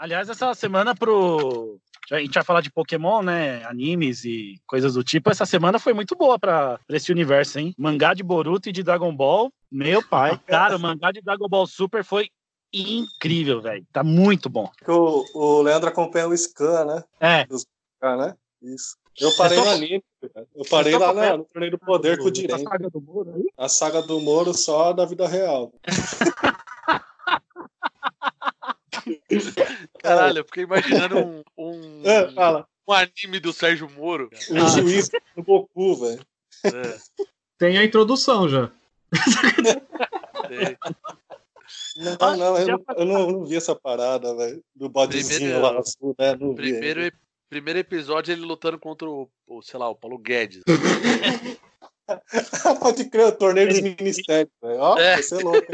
[0.00, 1.78] Aliás, essa semana pro.
[2.10, 3.62] A gente vai falar de Pokémon, né?
[3.66, 5.30] Animes e coisas do tipo.
[5.30, 7.74] Essa semana foi muito boa pra, pra esse universo, hein?
[7.76, 9.52] Mangá de Boruto e de Dragon Ball.
[9.70, 10.40] Meu pai.
[10.48, 12.30] Cara, o mangá de Dragon Ball Super foi
[12.72, 13.84] incrível, velho.
[13.92, 14.70] Tá muito bom.
[14.88, 17.04] O, o Leandro acompanha o Scan, né?
[17.20, 17.44] É.
[17.44, 17.66] Dos,
[18.00, 18.36] ah, né?
[18.62, 18.96] Isso.
[19.20, 20.04] Eu parei no anime.
[20.56, 22.54] Eu parei lá na, no Torneio do Poder com o Diren.
[22.54, 23.44] A saga do Moro aí?
[23.58, 25.70] A saga do Moro só da vida real.
[30.02, 32.66] Caralho, eu fiquei imaginando um, um, É, fala.
[32.88, 34.30] um anime do Sérgio Moro.
[34.50, 36.24] O juiz do Goku, velho.
[36.64, 36.98] É,
[37.58, 38.70] Tem a introdução já.
[40.50, 40.76] é.
[41.96, 44.62] Não, não, eu, não- eu não, não vi essa parada, velho.
[44.74, 46.34] Do bodezinho Primeiro- lá azul, né?
[46.34, 46.72] Não vi.
[46.72, 47.16] Primeiro, ep-
[47.48, 50.62] primeiro episódio ele lutando contra o, o, sei lá, o Paulo Guedes.
[52.80, 54.80] Pode crer, o torneio dos ministérios, velho.
[54.80, 55.14] Ó, É.
[55.14, 55.66] vai ser louco.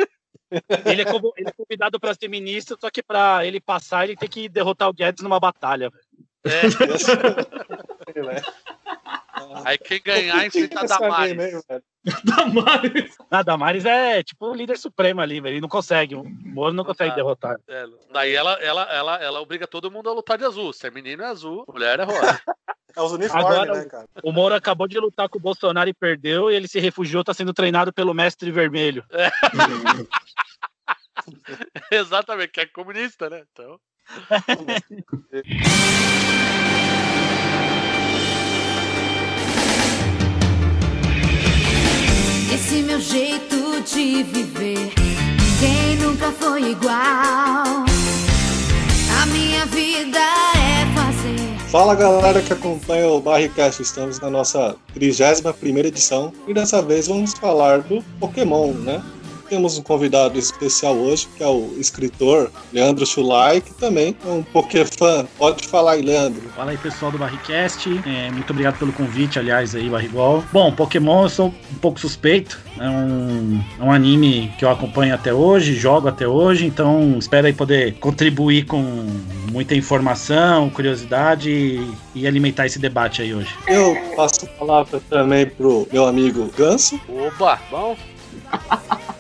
[0.85, 4.17] Ele é, convo- ele é convidado pra ser ministro, só que pra ele passar, ele
[4.17, 6.05] tem que derrotar o Guedes numa batalha, velho.
[9.65, 11.37] Aí quem ganhar enfrenta a Damares.
[11.37, 11.63] mesmo?
[12.25, 13.17] Damares.
[13.31, 15.55] A Damares é tipo o líder supremo ali, velho.
[15.55, 16.15] Ele não consegue.
[16.15, 17.15] O Moro não consegue Ah.
[17.15, 17.57] derrotar.
[17.69, 20.73] É, daí ela, ela, ela, ela obriga todo mundo a lutar de azul.
[20.73, 22.41] Se é menino é azul, mulher é rosa.
[22.97, 24.07] É os uniformes, Agora- né, cara?
[24.23, 27.35] O Moro acabou de lutar com o Bolsonaro e perdeu, e ele se refugiou, tá
[27.35, 29.05] sendo treinado pelo mestre vermelho.
[31.91, 33.43] Exatamente, que é comunista, né?
[33.53, 33.79] Então.
[42.53, 47.85] Esse meu jeito de viver, ninguém nunca foi igual.
[49.23, 50.66] A minha vida é.
[51.77, 57.35] Fala galera que acompanha o Barricast, estamos na nossa 31 edição e dessa vez vamos
[57.35, 59.03] falar do Pokémon, né?
[59.49, 64.43] Temos um convidado especial hoje, que é o escritor Leandro Chulai, que também é um
[64.43, 65.27] Pokéfã.
[65.39, 66.43] Pode falar aí, Leandro.
[66.57, 67.89] Fala aí, pessoal do Barricast.
[68.05, 70.43] É, muito obrigado pelo convite, aliás, aí, Barrigol.
[70.53, 72.59] Bom, Pokémon eu sou um pouco suspeito.
[72.79, 77.47] É um, é um anime que eu acompanho até hoje, jogo até hoje, então espero
[77.47, 78.83] aí poder contribuir com
[79.51, 83.55] muita informação, curiosidade e, e alimentar esse debate aí hoje.
[83.67, 87.01] Eu passo a palavra também pro meu amigo Ganso.
[87.09, 87.97] Opa, bom?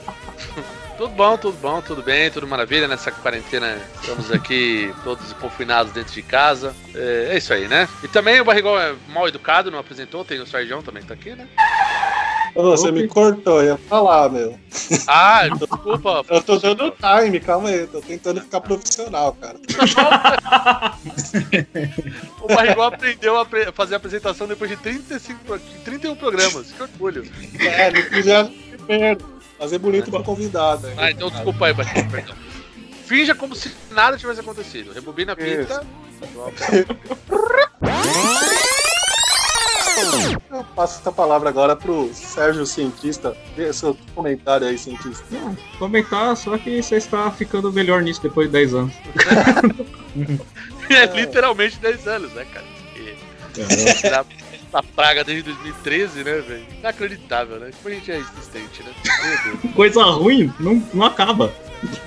[0.97, 3.77] Tudo bom, tudo bom, tudo bem, tudo maravilha nessa quarentena.
[4.01, 6.75] Estamos aqui todos confinados dentro de casa.
[6.95, 7.87] É, é isso aí, né?
[8.03, 10.25] E também o Barrigol é mal educado, não apresentou.
[10.25, 11.47] Tem o Sarjão também que tá aqui, né?
[12.55, 14.59] Você me cortou, ia falar, meu.
[15.07, 16.25] Ah, desculpa.
[16.31, 19.59] Eu tô dando time, calma aí, tô tentando ficar profissional, cara.
[22.41, 26.73] O Barrigol aprendeu a fazer a apresentação depois de 35, pro- de 31 programas.
[26.73, 27.25] Que orgulho.
[27.61, 28.49] É, não quiser
[28.87, 29.19] perder.
[29.59, 30.89] Fazer bonito pro convidado.
[30.97, 32.35] Ah, então desculpa aí, Barrigol, perdão.
[33.07, 34.93] Finja como se nada tivesse acontecido.
[34.93, 35.87] Rebobina a fita.
[40.51, 43.37] Eu passo essa palavra agora pro Sérgio Cientista.
[43.57, 45.25] Dê seu comentário aí, cientista.
[45.79, 48.95] Comentar, só que você está ficando melhor nisso depois de 10 anos.
[50.89, 52.65] É literalmente 10 anos, né, cara?
[53.55, 54.25] Porque na,
[54.73, 56.67] na praga desde 2013, né, velho?
[56.79, 57.71] Inacreditável, né?
[57.83, 58.93] Como a gente é insistente, né?
[59.75, 61.53] Coisa ruim não, não acaba.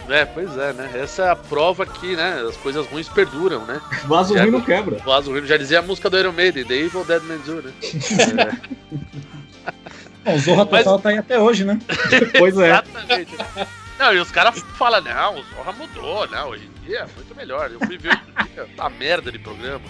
[0.10, 0.90] É, pois é, né?
[0.96, 3.80] Essa é a prova que, né, as coisas ruins perduram, né?
[4.06, 4.96] Vaso Já- ruim não quebra.
[4.98, 7.62] O Vaso Ruim já dizia a música do Iron Maiden, The Evil Dead Man Do,
[7.62, 7.72] né?
[10.26, 11.80] Bom, o Zorra Mas- Total tá aí até hoje, né?
[12.38, 12.70] Pois é.
[12.70, 13.36] Exatamente.
[13.98, 17.36] Não, e os caras falam, não, o Zorra mudou, não, hoje em dia é muito
[17.36, 17.70] melhor.
[17.72, 19.82] Eu fui ver outro dia, tá merda de programa.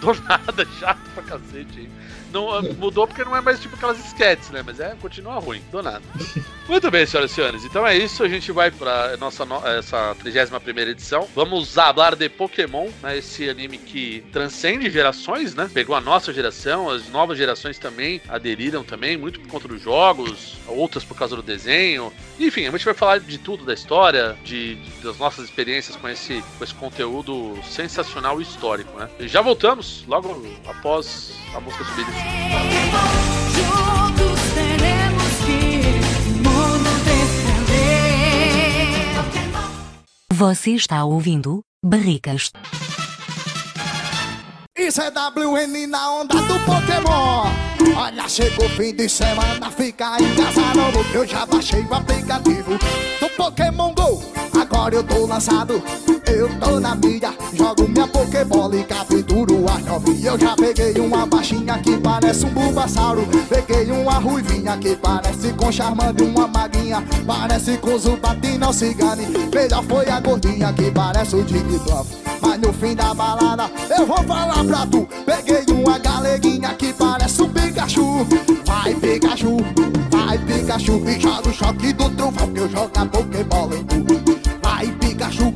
[0.00, 1.80] Do nada, chato pra cacete.
[1.80, 1.90] hein?
[2.32, 4.62] Não, ah, mudou porque não é mais tipo aquelas sketches, né?
[4.64, 6.02] Mas é, continua ruim, do nada.
[6.68, 7.64] Muito bem, senhoras e senhores.
[7.64, 11.28] Então é isso, a gente vai pra nossa no- essa 31 edição.
[11.34, 13.18] Vamos falar de Pokémon, né?
[13.18, 15.68] Esse anime que transcende gerações, né?
[15.72, 20.54] Pegou a nossa geração, as novas gerações também aderiram também, muito por conta dos jogos,
[20.68, 22.12] outras por causa do desenho.
[22.38, 26.08] Enfim, a gente vai falar de tudo, da história, de, de- das nossas experiências com
[26.08, 29.08] esse, com esse conteúdo sensacional e histórico, né?
[29.18, 32.10] E já voltamos, logo após a música subida.
[40.40, 42.50] Você está ouvindo Barricas.
[44.90, 47.46] Isso é na onda do Pokémon.
[47.96, 51.06] Olha, chegou fim de semana, fica em casa novo.
[51.14, 52.76] Eu já baixei o aplicativo
[53.20, 54.20] do Pokémon Go.
[54.60, 55.80] Agora eu tô lançado,
[56.26, 57.32] eu tô na mídia.
[57.52, 60.24] Jogo minha Pokébola e capturo duas novinhas.
[60.24, 63.28] Eu já peguei uma baixinha que parece um bulbasauro.
[63.48, 67.00] Peguei uma ruivinha que parece com charmando uma maguinha.
[67.24, 69.26] Parece com zubatina ou cigane.
[69.54, 71.80] Melhor foi a gordinha que parece o Dig
[72.40, 73.70] Mas no fim da balada
[74.00, 74.79] eu vou falar pra
[75.26, 78.26] Peguei uma galeguinha que parece um Pikachu.
[78.64, 79.58] Vai Pikachu,
[80.10, 81.02] vai Pikachu.
[81.06, 84.04] E joga o choque do trovão que eu jogo a Pokébola em tu.
[84.62, 85.54] Vai Pikachu,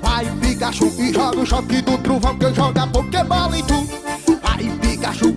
[0.00, 0.86] vai Pikachu.
[0.98, 3.88] E joga o choque do trovão que eu jogo a Pokébola em tu.
[4.40, 5.36] Vai Pikachu.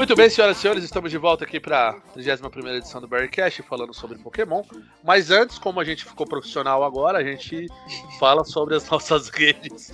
[0.00, 3.62] Muito bem, senhoras e senhores, estamos de volta aqui para a 31 edição do Barrycast,
[3.64, 4.62] falando sobre Pokémon.
[5.04, 7.66] Mas antes, como a gente ficou profissional agora, a gente
[8.18, 9.92] fala sobre as nossas redes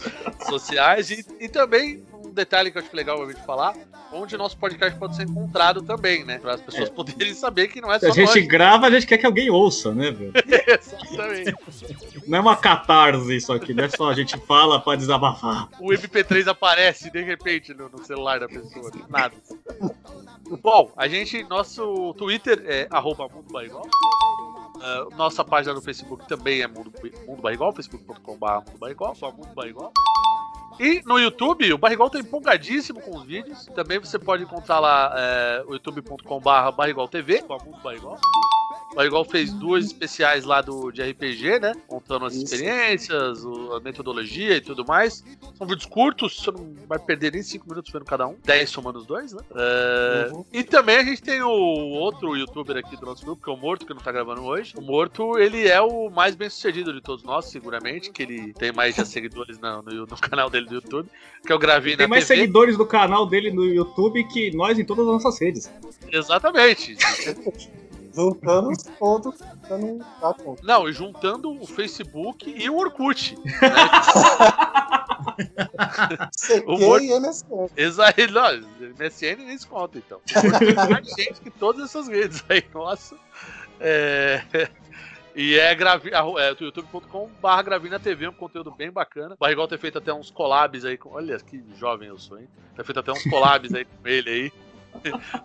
[0.49, 2.05] sociais e, e também
[2.37, 3.75] detalhe que eu acho legal a gente falar,
[4.13, 6.39] onde nosso podcast pode ser encontrado também, né?
[6.39, 8.47] Para as pessoas poderem saber que não é Se só a gente nós.
[8.47, 10.33] grava, a gente quer que alguém ouça, né, velho?
[10.69, 11.55] Exatamente.
[12.29, 15.69] Não é uma catarse isso aqui, não é só a gente fala pra desabafar.
[15.81, 19.35] O MP3 aparece de repente no, no celular da pessoa, nada.
[20.63, 23.89] Bom, a gente, nosso Twitter é arroba Mundo Barrigol.
[24.81, 26.93] Ah, nossa página no Facebook também é Mundo,
[27.27, 29.93] Mundo Barrigol, facebook.com.br Mundo Barrigol, só Mundo Barrigol.
[30.79, 33.67] E no YouTube, o Barrigol tá empolgadíssimo com os vídeos.
[33.75, 38.19] Também você pode encontrar lá é, o youtube.com.br Barrigol TV, só Mundo Barrigol.
[38.93, 41.75] O Barrigol fez duas especiais lá do, de RPG, né?
[41.87, 42.45] Contando as Isso.
[42.45, 45.23] experiências, o- a metodologia e tudo mais.
[45.59, 48.37] São vídeos curtos, você não vai perder nem 5 minutos vendo cada um.
[48.45, 49.41] 10 somando os dois, né?
[49.55, 50.45] É, Uhum.
[50.53, 53.57] E também a gente tem o outro youtuber aqui do nosso grupo, que é o
[53.57, 54.73] Morto, que não tá gravando hoje.
[54.77, 58.73] O Morto, ele é o mais bem sucedido de todos nós, seguramente, que ele tem
[58.73, 61.09] mais já seguidores no, no- no canal dele do YouTube,
[61.45, 62.41] que é o Gravina Tem mais TV.
[62.41, 65.71] seguidores do canal dele no YouTube que nós em todas as nossas redes.
[66.11, 66.97] Exatamente.
[68.17, 69.35] Juntando os pontos,
[69.69, 70.63] pra não dar conta.
[70.65, 73.37] Não, e juntando o Facebook e o Orkut.
[76.37, 77.69] CQ Humor- e MSN.
[77.77, 78.51] Exato, não,
[78.99, 80.21] MSN nem se conta, então.
[80.27, 83.17] Tem mais gente que todas essas redes aí, nossa.
[83.81, 84.43] É,
[85.37, 86.11] E é, gravi...
[86.15, 89.37] é youtube.com barra Gravina TV, um conteúdo bem bacana.
[89.39, 91.11] Barrigol ter feito até uns collabs aí com.
[91.11, 92.49] Olha que jovem eu sou, hein?
[92.75, 94.53] Ter feito até uns collabs aí com ele aí.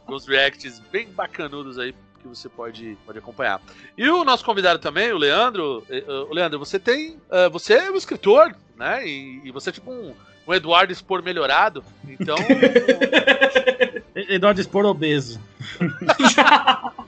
[0.06, 3.62] com os reacts bem bacanudos aí que você pode, pode acompanhar.
[3.98, 5.84] E o nosso convidado também, o Leandro.
[5.90, 7.18] eh, eh, O Leandro, você tem.
[7.30, 9.06] eh, Você é um escritor, né?
[9.08, 10.14] E, e você é tipo um,
[10.48, 11.84] um Eduardo Spor melhorado.
[12.08, 12.36] Então.
[14.16, 15.40] Eduardo Spor obeso.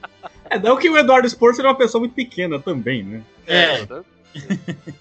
[0.49, 3.23] É, não que o Eduardo Spor seja uma pessoa muito pequena também, né?
[3.47, 3.83] É.
[3.87, 4.03] tá?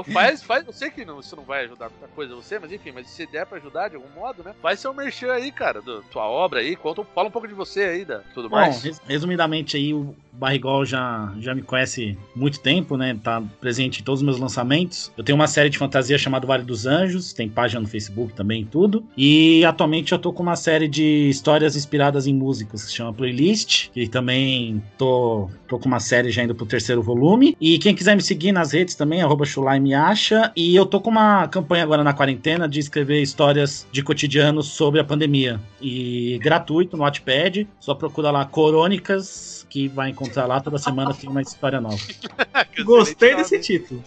[0.00, 0.66] Então faz, faz.
[0.66, 3.26] Eu sei que não, isso não vai ajudar muita coisa você, mas enfim, mas se
[3.26, 4.52] der pra ajudar de algum modo, né?
[4.60, 7.80] Faz seu merchan aí, cara, da tua obra aí, conta, fala um pouco de você
[7.84, 8.82] aí, da tudo Bom, mais.
[8.82, 13.18] res- resumidamente aí, o Barrigol já, já me conhece há muito tempo, né?
[13.22, 15.10] Tá presente em todos os meus lançamentos.
[15.16, 18.62] Eu tenho uma série de fantasia chamada Vale dos Anjos, tem página no Facebook também
[18.62, 19.04] e tudo.
[19.16, 23.12] E atualmente eu tô com uma série de histórias inspiradas em músicos que se chama
[23.14, 27.56] Playlist, que também tô, tô com uma série já indo pro terceiro volume.
[27.60, 30.52] E quem quiser me seguir nas redes também, arroba Chulai me acha.
[30.56, 34.98] E eu tô com uma campanha agora na quarentena de escrever histórias de cotidiano sobre
[35.00, 35.60] a pandemia.
[35.80, 41.30] E gratuito no Wattpad, só procura lá Corônicas, que vai encontrar lá toda semana tem
[41.30, 41.96] uma história nova.
[42.72, 44.04] Que Gostei desse título.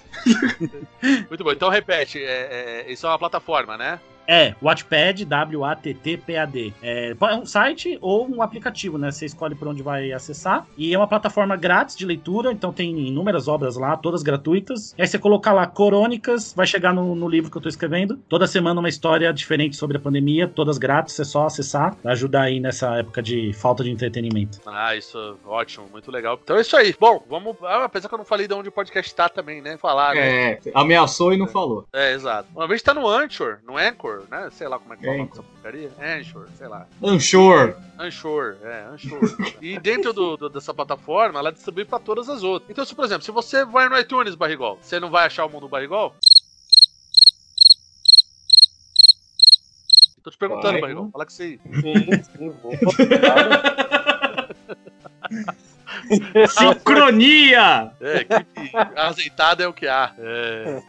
[1.27, 3.99] Muito bom, então repete, é, é, isso é uma plataforma, né?
[4.29, 6.73] É, Wattpad, W-A-T-T-P-A-D.
[6.83, 9.11] É é um site ou um aplicativo, né?
[9.11, 10.67] Você escolhe por onde vai acessar.
[10.77, 14.93] E é uma plataforma grátis de leitura, então tem inúmeras obras lá, todas gratuitas.
[14.95, 18.17] E aí você colocar lá Corônicas, vai chegar no, no livro que eu tô escrevendo.
[18.29, 22.43] Toda semana uma história diferente sobre a pandemia, todas grátis, é só acessar, pra ajudar
[22.43, 24.59] aí nessa época de falta de entretenimento.
[24.67, 26.39] Ah, isso, ótimo, muito legal.
[26.43, 26.95] Então é isso aí.
[26.99, 27.55] Bom, vamos.
[27.63, 29.77] Ah, apesar que eu não falei de onde o podcast tá também, né?
[29.77, 30.51] Falar, né?
[30.51, 31.87] É, ameaçou e não falou.
[31.91, 32.47] É, exato.
[32.55, 34.49] Uma vez tá no Anchor, no Anchor, né?
[34.51, 35.91] Sei lá como é que fala essa porcaria.
[35.99, 36.87] Anchor, sei lá.
[37.03, 37.75] Anchor.
[37.97, 39.19] Anchor, é, Anchor.
[39.61, 42.69] e dentro do, do- dessa plataforma, ela distribui pra todas as outras.
[42.71, 45.49] Então, se, por exemplo, se você vai no iTunes, Barrigol, você não vai achar o
[45.49, 46.13] mundo Barrigol?
[50.23, 50.81] Tô te perguntando, Vai.
[50.81, 51.09] Barrigol.
[51.11, 51.59] Fala que você.
[51.63, 52.73] Sim, sim, vou.
[56.47, 57.91] Sincronia!
[58.01, 60.13] É, equipe azeitada é o que há.
[60.17, 60.81] É.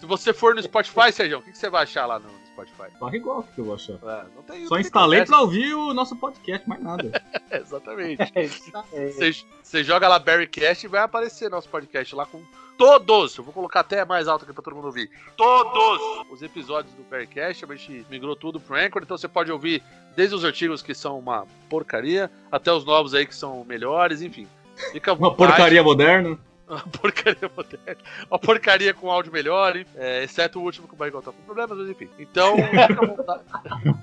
[0.00, 2.28] Se você for no Spotify, Sérgio, o que, que você vai achar lá no
[2.68, 2.98] Spotify?
[3.00, 3.94] Barrigol, o que eu vou achar?
[3.94, 7.22] É, não tem Só não instalei pra ouvir o nosso podcast, mais nada.
[7.50, 8.22] Exatamente.
[9.62, 12.42] Você, joga lá Barrycast e vai aparecer nosso podcast lá com
[12.76, 13.36] todos.
[13.36, 15.10] Eu vou colocar até mais alto aqui pra todo mundo ouvir.
[15.36, 17.64] Todos os episódios do Barrycast.
[17.64, 19.82] A gente migrou tudo pro Anchor, então você pode ouvir
[20.16, 24.46] desde os antigos que são uma porcaria até os novos aí que são melhores, enfim.
[24.92, 26.38] Fica Uma porcaria moderna.
[26.70, 28.02] Uma porcaria moderna.
[28.30, 29.86] Uma porcaria com áudio melhor, hein?
[29.96, 32.10] É, exceto o último que o Barrigol tá com problemas, mas enfim.
[32.18, 33.44] Então, fica à vontade,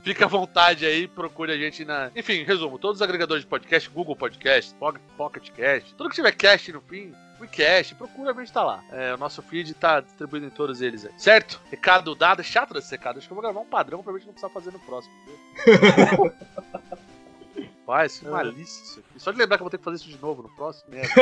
[0.04, 2.12] fica à vontade aí, procure a gente na.
[2.16, 4.76] Enfim, resumo: todos os agregadores de podcast, Google Podcast,
[5.16, 7.14] Pocket Cast, tudo que tiver cast no fim.
[7.38, 8.82] WeCast, procura a gente tá lá.
[8.90, 11.12] É, o nosso feed tá distribuído em todos eles aí.
[11.18, 11.62] Certo?
[11.70, 12.40] Recado dado.
[12.40, 13.18] É chato desse recado.
[13.18, 15.14] Acho que eu vou gravar um padrão pra gente não precisar fazer no próximo.
[15.26, 16.32] viu?
[17.86, 19.20] Vai, isso é malícia isso aqui.
[19.20, 20.90] Só de lembrar que eu vou ter que fazer isso de novo no próximo.
[20.90, 21.14] Merda.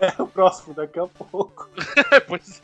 [0.00, 1.68] É o próximo daqui a pouco.
[2.28, 2.62] pois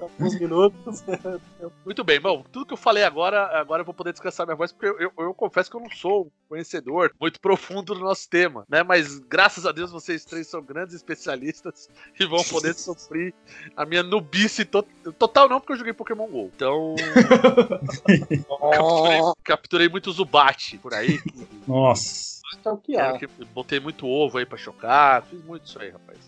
[0.00, 1.02] Alguns minutos.
[1.84, 4.72] Muito bem, bom, tudo que eu falei agora, agora eu vou poder descansar minha voz,
[4.72, 8.28] porque eu, eu- eu confesso que eu não sou um conhecedor muito profundo do nosso
[8.28, 8.82] tema, né?
[8.82, 13.34] Mas graças a Deus vocês três são grandes especialistas e vão poder sofrer
[13.76, 14.86] a minha nubice to-
[15.18, 16.50] total, não, porque eu joguei Pokémon GO.
[16.54, 16.94] Então.
[18.58, 21.18] capturei, capturei muito Zubat por aí.
[21.66, 22.40] Nossa.
[22.64, 26.18] É o que que- botei muito ovo aí pra chocar, fiz muito isso aí, rapaz.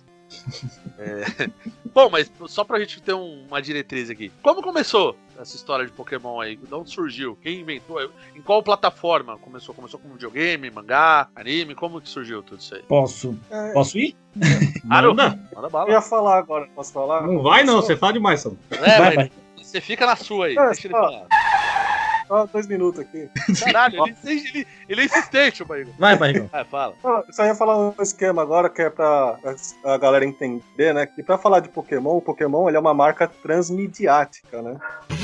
[0.98, 1.50] É.
[1.94, 4.30] Bom, mas só pra gente ter um- uma diretriz aqui.
[4.42, 6.56] Como começou essa história de Pokémon aí?
[6.56, 7.36] De onde surgiu?
[7.42, 8.00] Quem inventou?
[8.34, 9.74] Em qual plataforma começou?
[9.74, 11.74] Começou como videogame, mangá, anime?
[11.74, 12.82] Como que surgiu tudo isso aí?
[12.82, 14.16] Posso, É, posso ir?
[14.86, 15.08] Claro.
[15.10, 15.28] Manda.
[15.54, 15.90] Manda eu bala.
[15.90, 17.22] ia falar agora, posso falar?
[17.26, 18.56] Não vai não, você fala demais, Sam.
[18.70, 19.32] É, Vai, vai.
[19.56, 20.56] você fica na sua aí.
[20.56, 21.26] É, Deixa ele falar.
[22.32, 23.28] Só dois minutos aqui.
[23.62, 25.92] Caralho, ele, ele, ele é insistente, o Barrigo.
[25.98, 26.48] Vai, Barrigão.
[26.50, 26.94] Vai, fala.
[27.04, 29.38] Eu só ia falar um esquema agora que é pra
[29.84, 31.04] a galera entender, né?
[31.04, 34.78] Que pra falar de Pokémon, o Pokémon ele é uma marca transmediática, né?
[35.10, 35.14] O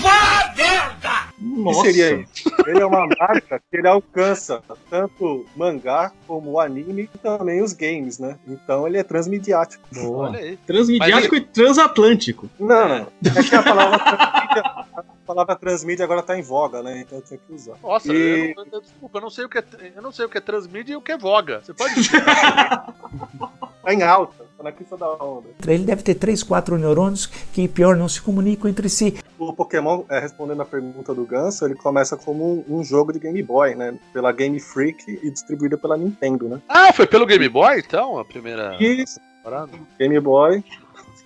[1.41, 1.83] Nossa.
[1.83, 2.51] que seria isso?
[2.67, 7.73] Ele é uma marca que ele alcança tanto mangá como o anime e também os
[7.73, 8.37] games, né?
[8.47, 9.83] Então ele é transmediático.
[9.95, 10.29] Boa.
[10.31, 10.57] Olha aí.
[10.67, 12.49] Transmediático e transatlântico.
[12.59, 13.07] Não, não.
[13.37, 17.01] É que a palavra transmídia, a palavra transmídia agora tá em voga, né?
[17.01, 17.77] Então eu tinha que usar.
[17.83, 19.65] Nossa, E- eu, eu- desculpa, eu não sei o que é,
[19.95, 21.61] eu não sei o que é transmídia e o que é voga.
[21.63, 21.95] Você pode
[23.89, 25.49] Tá em alta, tá na crista da onda.
[25.67, 29.17] Ele deve ter três, quatro neurônios que, pior, não se comunicam entre si.
[29.39, 33.19] O Pokémon, é, respondendo a pergunta do Ganso, ele começa como um, um jogo de
[33.19, 33.99] Game Boy, né?
[34.13, 36.61] Pela Game Freak e distribuído pela Nintendo, né?
[36.69, 39.73] Ah, foi pelo Game Boy, então, a primeira Isso, parada?
[39.99, 40.63] Game Boy.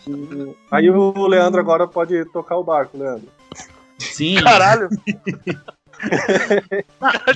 [0.07, 3.27] E- Aí o Leandro agora pode tocar o barco, Leandro.
[3.99, 4.37] Sim.
[4.41, 4.89] Caralho,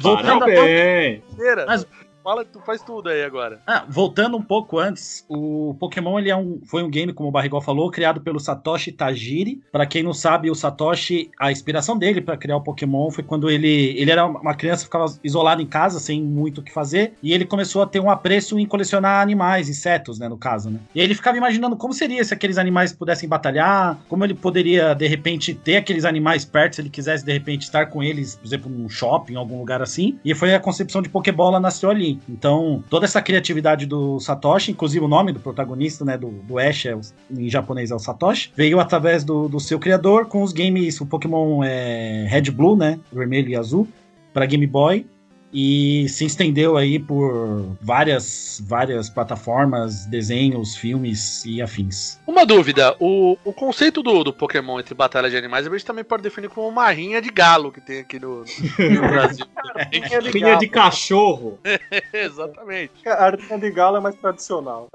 [0.02, 1.66] Voltando, a-.
[1.66, 1.87] Mas-
[2.26, 3.61] Fala, tu faz tudo aí agora.
[3.64, 7.30] ah, voltando um pouco antes, o Pokémon ele é um, foi um game, como o
[7.30, 9.62] Barrigol falou, criado pelo Satoshi Tajiri.
[9.71, 13.49] Pra quem não sabe, o Satoshi, a inspiração dele pra criar o Pokémon foi quando
[13.49, 17.33] ele, ele era uma criança, ficava isolado em casa, sem muito o que fazer, e
[17.33, 20.80] ele começou a ter um apreço em colecionar animais, insetos, né, no caso, né?
[20.97, 25.06] E ele ficava imaginando como seria se aqueles animais pudessem batalhar, como ele poderia, de
[25.06, 28.68] repente, ter aqueles animais perto, se ele quisesse, de repente, estar com eles, por exemplo,
[28.68, 30.18] num shopping, algum lugar assim.
[30.25, 32.16] E foi a concepção de Pokébola nasceu ali.
[32.29, 36.87] Então, toda essa criatividade do Satoshi, inclusive o nome do protagonista, né, do, do Ash,
[36.87, 36.99] é
[37.31, 41.07] em japonês é o Satoshi, veio através do, do seu criador com os games, o
[41.07, 43.89] Pokémon é, Red Blue, né, vermelho e azul,
[44.33, 45.07] para Game Boy.
[45.53, 52.21] E se estendeu aí por várias, várias plataformas, desenhos, filmes e afins.
[52.26, 56.05] Uma dúvida, o, o conceito do, do Pokémon entre batalha de animais a gente também
[56.05, 59.47] pode definir como uma rinha de galo que tem aqui no, no Brasil.
[60.33, 61.59] Filha de cachorro.
[62.12, 63.09] Exatamente.
[63.09, 64.88] A rinha de galo é mais tradicional.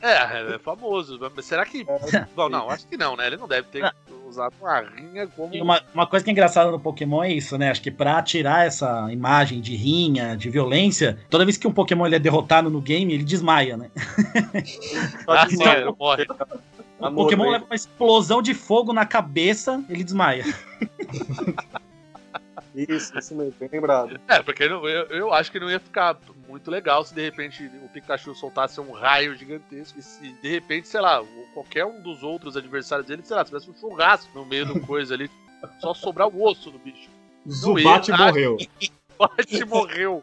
[0.00, 1.18] É, é famoso.
[1.42, 1.84] Será que.
[2.34, 3.26] Bom, não, acho que não, né?
[3.26, 3.92] Ele não deve ter
[4.30, 5.54] usado uma rinha como.
[5.54, 7.70] E uma, uma coisa que é engraçada no Pokémon é isso, né?
[7.70, 12.06] Acho que pra tirar essa imagem de rinha, de violência, toda vez que um Pokémon
[12.06, 13.90] ele é derrotado no game, ele desmaia, né?
[15.28, 16.26] Ah, sim, ele morre.
[16.98, 17.52] O Amor, Pokémon bem.
[17.52, 20.44] leva uma explosão de fogo na cabeça, ele desmaia.
[22.74, 24.20] Isso, isso mesmo, bem lembrado.
[24.28, 26.14] É, porque não- eu, eu acho que não ia ficar
[26.50, 30.88] muito legal se de repente o Pikachu soltasse um raio gigantesco e se de repente,
[30.88, 34.66] sei lá, qualquer um dos outros adversários dele, sei lá, tivesse um churrasco no meio
[34.66, 35.30] do coisa ali,
[35.80, 37.08] só sobrar o osso do bicho.
[37.48, 38.56] Zubat ia- morreu.
[39.18, 40.22] Bate morreu.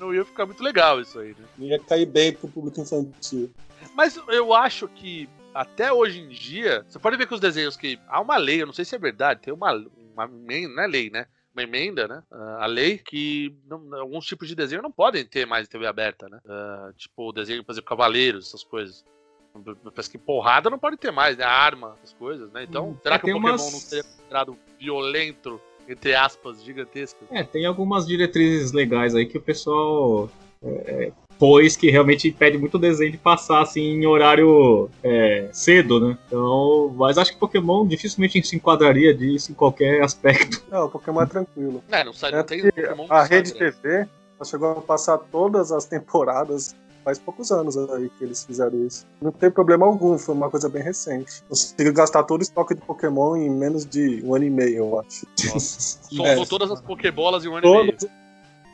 [0.00, 1.46] Não ia ficar muito legal isso aí, né?
[1.58, 3.52] Ia cair bem pro público infantil.
[3.94, 7.98] Mas eu acho que até hoje em dia, você pode ver que os desenhos que.
[8.08, 9.72] Há uma lei, eu não sei se é verdade, tem uma,
[10.12, 11.26] uma não é lei, né?
[11.56, 12.22] Uma emenda, né?
[12.58, 16.38] A lei que não- alguns tipos de desenho não podem ter mais TV aberta, né?
[16.46, 19.02] Ah, tipo, desenho, por exemplo, Cavaleiros, essas coisas.
[19.94, 21.44] Parece que porrada não pode ter mais, né?
[21.44, 22.64] Arma, essas coisas, né?
[22.64, 25.58] Então, Hum, será é, que o Pokémon umas- não seria considerado violento,
[25.88, 27.24] entre aspas, gigantesco?
[27.30, 30.28] É, tem algumas diretrizes legais aí que o pessoal
[30.86, 36.00] é, pôs que realmente impede muito o desenho de passar assim em horário é, cedo,
[36.00, 36.18] né?
[36.26, 40.62] Então, mas acho que Pokémon dificilmente se enquadraria disso em qualquer aspecto.
[40.70, 41.82] Não, o Pokémon é tranquilo.
[41.90, 43.58] É, não sai, É não tem Pokémon que a sai, Rede né?
[43.58, 44.08] TV
[44.38, 46.74] ela chegou a passar todas as temporadas
[47.06, 49.06] faz poucos anos aí que eles fizeram isso.
[49.22, 51.40] Não tem problema algum, foi uma coisa bem recente.
[51.48, 54.98] Conseguiram gastar todo o estoque de Pokémon em menos de um ano e meio, eu
[55.00, 55.24] acho.
[55.60, 56.46] Soltou É.
[56.46, 57.96] todas as Pokébolas em um ano e meio.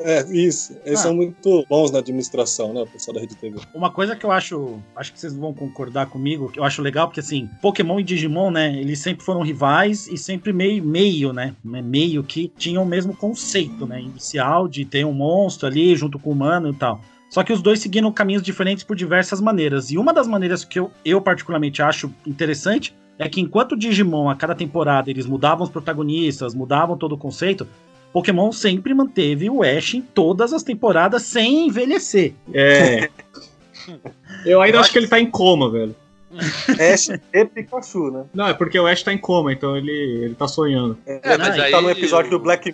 [0.04, 0.76] É, isso.
[0.84, 1.02] Eles Ah.
[1.04, 3.58] são muito bons na administração, né, o pessoal da Rede TV.
[3.74, 7.06] Uma coisa que eu acho, acho que vocês vão concordar comigo, que eu acho legal,
[7.08, 11.54] porque assim, Pokémon e Digimon, né, eles sempre foram rivais e sempre meio, meio, né,
[11.64, 16.30] meio que tinham o mesmo conceito, né, inicial de ter um monstro ali junto com
[16.30, 17.00] o humano e tal.
[17.30, 19.90] Só que os dois seguiram caminhos diferentes por diversas maneiras.
[19.90, 24.34] E uma das maneiras que eu, eu particularmente acho interessante é que enquanto Digimon, a
[24.36, 27.66] cada temporada, eles mudavam os protagonistas, mudavam todo o conceito,
[28.12, 32.34] Pokémon sempre manteve o Ash em todas as temporadas sem envelhecer.
[32.52, 33.08] É.
[34.44, 35.94] Eu ainda acho que ele tá em coma, velho.
[36.92, 38.24] Ash e Pikachu, né?
[38.32, 39.92] Não, é porque o Ash tá em coma, então ele,
[40.24, 40.96] ele tá sonhando.
[41.04, 41.70] É, mas ele aí.
[41.70, 42.72] tá no episódio o- do Black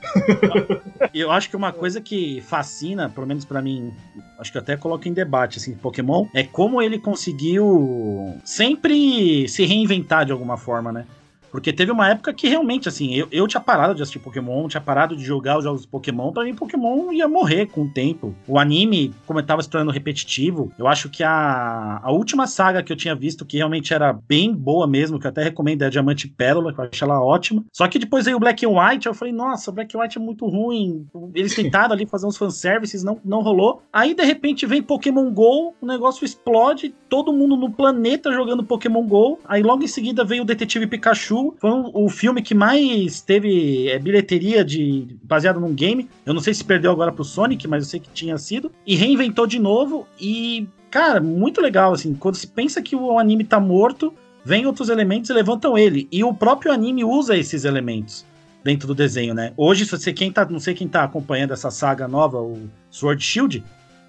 [1.12, 3.92] E eu acho que uma coisa que fascina, pelo menos pra mim,
[4.38, 9.64] acho que eu até coloco em debate assim, Pokémon, é como ele conseguiu sempre se
[9.64, 11.04] reinventar de alguma forma, né?
[11.50, 14.80] Porque teve uma época que realmente, assim, eu, eu tinha parado de assistir Pokémon, tinha
[14.80, 18.34] parado de jogar os jogos de Pokémon, pra mim Pokémon ia morrer com o tempo.
[18.46, 22.92] O anime, como tava se tornando repetitivo, eu acho que a, a última saga que
[22.92, 25.90] eu tinha visto, que realmente era bem boa mesmo, que eu até recomendo, é a
[25.90, 27.64] Diamante e Pérola, que eu acho ela ótima.
[27.72, 30.20] Só que depois veio o Black and White, eu falei, nossa, Black and White é
[30.20, 31.06] muito ruim.
[31.34, 33.82] Eles tentaram ali fazer uns fanservices, não, não rolou.
[33.92, 39.06] Aí, de repente, vem Pokémon GO, o negócio explode, todo mundo no planeta jogando Pokémon
[39.06, 39.38] GO.
[39.44, 41.37] Aí, logo em seguida, veio o Detetive Pikachu.
[41.58, 46.08] Foi um- o filme que mais teve é, bilheteria de baseado num game.
[46.24, 48.70] Eu não sei se perdeu agora pro Sonic, mas eu sei que tinha sido.
[48.86, 50.06] E reinventou de novo.
[50.20, 52.14] E, cara, muito legal, assim.
[52.14, 54.12] Quando se pensa que o anime tá morto,
[54.44, 56.08] vem outros elementos e levantam ele.
[56.10, 58.24] E o próprio anime usa esses elementos
[58.64, 59.52] dentro do desenho, né?
[59.56, 63.22] Hoje, se você quem tá, não sei quem tá acompanhando essa saga nova, o Sword
[63.22, 63.62] Shield,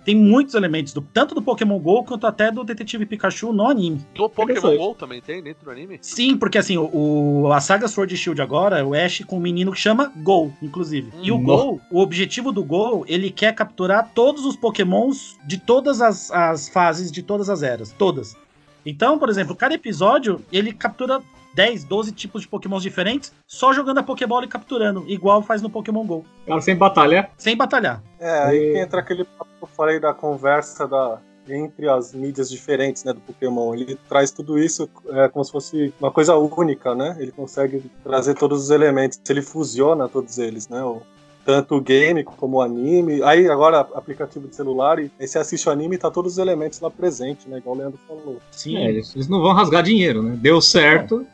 [0.10, 4.04] tem muitos elementos do tanto do Pokémon Go quanto até do Detetive Pikachu no anime.
[4.16, 4.76] Do Pokémon.
[4.76, 6.00] GO também tem dentro do anime?
[6.02, 9.72] Sim, porque assim, o, o- a saga Sword Shield agora, o Ash com um menino
[9.72, 11.12] que chama Go, inclusive.
[11.22, 11.44] E o Hum.
[11.44, 16.68] Go, o objetivo do Go, ele quer capturar todos os Pokémons de todas as, as
[16.70, 17.94] fases, de todas as eras.
[17.96, 18.36] Todas.
[18.84, 21.22] Então, por exemplo, cada episódio, ele captura
[21.54, 25.70] 10, 12 tipos de Pokémons diferentes, só jogando a Pokébola e capturando, igual faz no
[25.70, 26.26] Pokémon GO.
[26.46, 27.32] Cara, sem batalhar.
[27.38, 28.02] Sem batalhar.
[28.20, 32.14] É, aí E- que entra aquele papo que eu falei da conversa da, entre as
[32.14, 33.74] mídias diferentes né, do Pokémon.
[33.74, 37.16] Ele traz tudo isso é, como se fosse uma coisa única, né?
[37.20, 40.84] Ele consegue trazer todos os elementos, ele fusiona todos eles, né?
[40.84, 41.02] O-
[41.46, 43.24] tanto o game como o anime.
[43.24, 46.38] Aí agora aplicativo de celular, e aí você assiste o anime e tá todos os
[46.38, 47.58] elementos lá presentes, né?
[47.58, 48.38] Igual o Leandro falou.
[48.52, 48.78] Sim.
[48.78, 50.38] É, eles, eles não vão rasgar dinheiro, né?
[50.40, 51.26] Deu certo.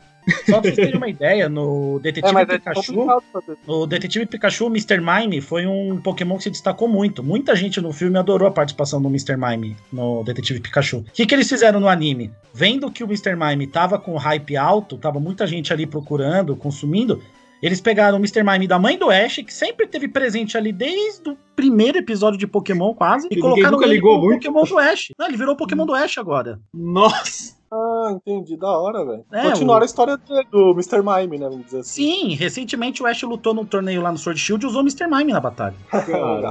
[0.45, 2.93] Só pra vocês terem uma ideia, no Detetive É, é Pikachu.
[2.93, 3.57] complicado fazer.
[3.67, 4.99] O Detetive Pikachu, o Mr.
[4.99, 7.23] Mime, foi um Pokémon que se destacou muito.
[7.23, 9.35] Muita gente no filme adorou a participação do Mr.
[9.37, 10.97] Mime no Detetive Pikachu.
[10.97, 12.31] O que, que eles fizeram no anime?
[12.53, 13.35] Vendo que o Mr.
[13.35, 17.21] Mime tava com hype alto, tava muita gente ali procurando, consumindo,
[17.65, 18.43] eles pegaram o Mr.
[18.43, 22.45] Mime da mãe do Ash, que sempre teve presente ali desde o primeiro episódio de
[22.47, 24.43] Pokémon, quase, e ninguém colocaram nunca ele ligou como muito.
[24.51, 25.07] Pokémon do Ash.
[25.17, 26.59] Não, ele virou o Pokémon do Ash agora.
[26.73, 27.55] Nossa!
[27.73, 28.55] Ah, entendi.
[28.55, 29.25] Da hora, velho.
[29.33, 30.17] É, Continuaram o- a história
[30.51, 31.01] do, Mr.
[31.01, 31.49] Mime, né?
[31.49, 32.03] Vamos dizer assim.
[32.03, 35.07] Sim, recentemente o Ash lutou num torneio lá no Sword Shield e usou o Mr.
[35.07, 35.75] Mime na batalha.
[35.89, 36.49] Cara.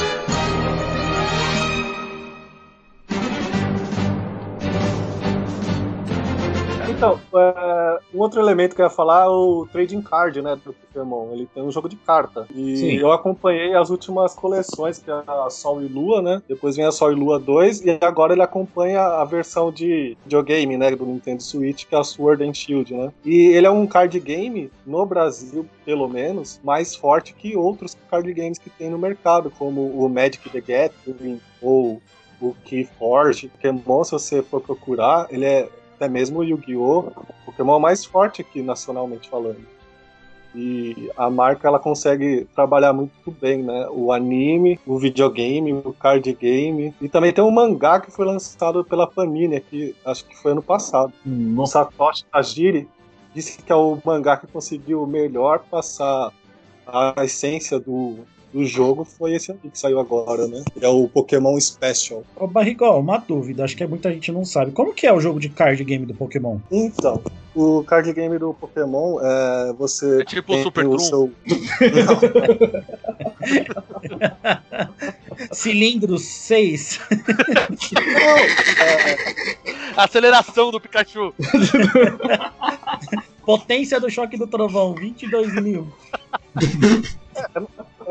[6.96, 10.72] Então, é, um outro elemento que eu ia falar é o trading card, né, do
[10.72, 11.30] Pokémon.
[11.32, 12.46] Ele tem um jogo de carta.
[12.54, 12.96] E Sim.
[12.96, 16.42] eu acompanhei as últimas coleções, que é a Sol e Lua, né?
[16.48, 20.78] Depois vem a Sol e Lua 2, e agora ele acompanha a versão de videogame,
[20.78, 23.12] né, do Nintendo Switch, que é a Sword and Shield, né?
[23.22, 28.32] E ele é um card game, no Brasil, pelo menos, mais forte que outros card
[28.32, 32.00] games que tem no mercado, como o Magic the Gathering ou
[32.40, 33.48] o Keyforge.
[33.48, 37.10] Pokémon, se você for procurar, ele é até mesmo o Yu-Gi-Oh!
[37.44, 39.66] Pokémon mais forte aqui, nacionalmente falando.
[40.54, 43.88] E a marca ela consegue trabalhar muito bem, né?
[43.90, 46.94] O anime, o videogame, o card game.
[47.00, 50.62] E também tem um mangá que foi lançado pela Panini aqui, acho que foi ano
[50.62, 51.12] passado.
[51.26, 51.84] O Nossa.
[51.84, 52.88] Satoshi Tajiri
[53.34, 56.32] disse que é o mangá que conseguiu melhor passar
[56.86, 58.20] a essência do,
[58.52, 60.62] do jogo foi esse aqui que saiu agora, né?
[60.80, 62.24] É o Pokémon Special.
[62.34, 64.72] Ô Barrigol, uma dúvida, acho que muita gente não sabe.
[64.72, 66.58] Como que é o jogo de card game do Pokémon?
[66.70, 67.22] Então,
[67.54, 71.30] o card game do Pokémon é você É tipo o Super o seu
[75.52, 77.00] Cilindro 6.
[77.92, 78.38] Não,
[78.86, 79.16] é,
[79.96, 81.34] Aceleração do Pikachu.
[83.44, 85.88] Potência do choque do trovão, 22 mil.
[87.54, 87.60] é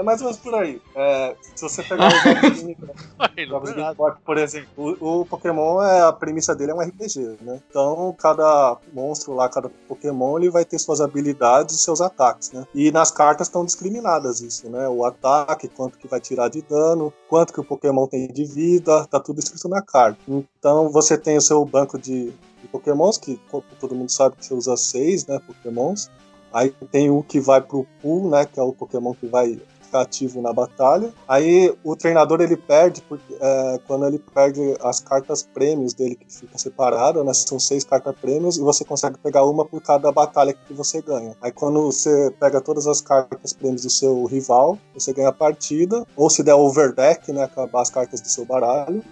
[0.03, 0.81] mais ou menos por aí.
[0.95, 3.73] É, se você pegar os jogos de, é de.
[3.73, 7.61] Game Boy, por exemplo, o, o Pokémon, é, a premissa dele é um RPG, né?
[7.69, 12.65] Então, cada monstro lá, cada Pokémon, ele vai ter suas habilidades e seus ataques, né?
[12.73, 14.87] E nas cartas estão discriminadas isso, né?
[14.89, 19.05] O ataque, quanto que vai tirar de dano, quanto que o Pokémon tem de vida,
[19.05, 20.19] tá tudo escrito na carta.
[20.27, 23.39] Então, você tem o seu banco de, de Pokémons, que
[23.79, 25.39] todo mundo sabe que você usa seis, né?
[25.45, 26.09] Pokémons.
[26.53, 28.45] Aí tem o que vai pro pool, né?
[28.45, 29.59] Que é o Pokémon que vai
[29.95, 31.13] ficar ativo na batalha.
[31.27, 36.25] Aí o treinador ele perde porque, é, quando ele perde as cartas prêmios dele que
[36.31, 37.33] fica separada, né?
[37.33, 41.35] São seis cartas prêmios e você consegue pegar uma por cada batalha que você ganha.
[41.41, 46.05] Aí quando você pega todas as cartas prêmios do seu rival, você ganha a partida.
[46.15, 47.43] Ou se der overdeck, né?
[47.43, 49.03] Acabar as cartas do seu baralho.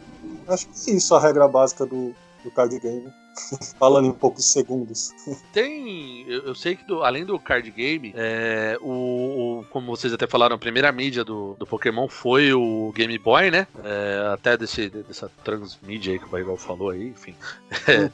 [0.47, 3.22] Acho que é isso a regra básica do, do card game.
[3.79, 5.11] Falando em poucos segundos.
[5.51, 6.25] Tem.
[6.27, 10.55] Eu, sei que do- além do card game, é, o, o- Como vocês até falaram,
[10.55, 13.67] a primeira mídia do, do Pokémon foi o Game Boy, né?
[13.83, 17.35] É, até desse, dessa transmídia aí que o Barrigal falou aí, enfim.
[17.87, 18.09] É,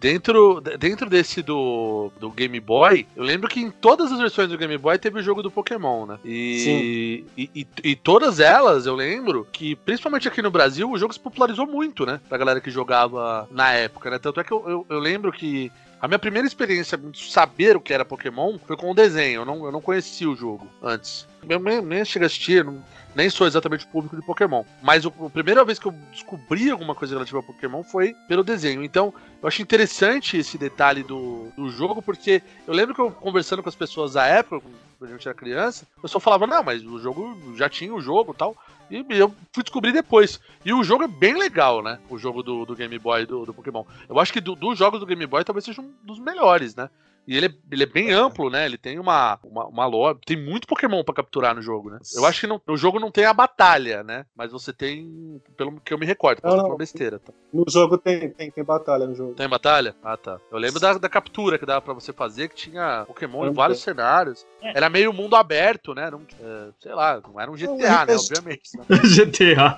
[0.00, 4.56] Dentro, dentro desse do, do Game Boy, eu lembro que em todas as versões do
[4.56, 6.18] Game Boy teve o jogo do Pokémon, né?
[6.24, 11.12] E, e, e, e todas elas, eu lembro que, principalmente aqui no Brasil, o jogo
[11.12, 12.18] se popularizou muito, né?
[12.30, 14.18] Pra galera que jogava na época, né?
[14.18, 17.80] Tanto é que eu, eu, eu lembro que a minha primeira experiência de saber o
[17.80, 19.42] que era Pokémon foi com o desenho.
[19.42, 21.26] Eu não, eu não conhecia o jogo antes.
[21.48, 22.82] Eu nem, nem cheguei a assistir, não-
[23.14, 24.64] nem sou exatamente o público de Pokémon.
[24.82, 28.42] Mas o- a primeira vez que eu descobri alguma coisa relativa a Pokémon foi pelo
[28.42, 28.82] desenho.
[28.82, 33.62] Então, eu acho interessante esse detalhe do, do jogo, porque eu lembro que eu conversando
[33.62, 34.66] com as pessoas da época,
[35.00, 38.02] quando a gente era criança, o pessoal falava, não, mas o jogo já tinha o
[38.02, 38.54] jogo e tal.
[38.90, 40.38] E eu fui descobrir depois.
[40.62, 41.98] E o jogo é bem legal, né?
[42.10, 43.82] O jogo do, do Game Boy do, do Pokémon.
[44.06, 46.90] Eu acho que do- dos jogos do Game Boy talvez seja um dos melhores, né?
[47.26, 48.66] E ele é, ele é bem amplo, né?
[48.66, 50.18] Ele tem uma, uma, uma lore.
[50.26, 51.98] Tem muito Pokémon pra capturar no jogo, né?
[52.14, 54.24] Eu acho que não, no jogo não tem a batalha, né?
[54.34, 57.32] Mas você tem, pelo que eu me recordo, Não, uma besteira, tá?
[57.52, 59.34] No jogo tem, tem, tem batalha no jogo.
[59.34, 59.94] Tem batalha?
[60.02, 60.38] Ah, tá.
[60.50, 63.80] Eu lembro da, da captura que dava pra você fazer, que tinha Pokémon em vários
[63.80, 64.46] cenários.
[64.62, 64.76] É.
[64.76, 66.06] Era meio mundo aberto, né?
[66.06, 68.16] Era um, é, sei lá, não era um GTA, né?
[68.16, 68.76] Obviamente.
[68.76, 68.84] né?
[69.14, 69.76] GTA.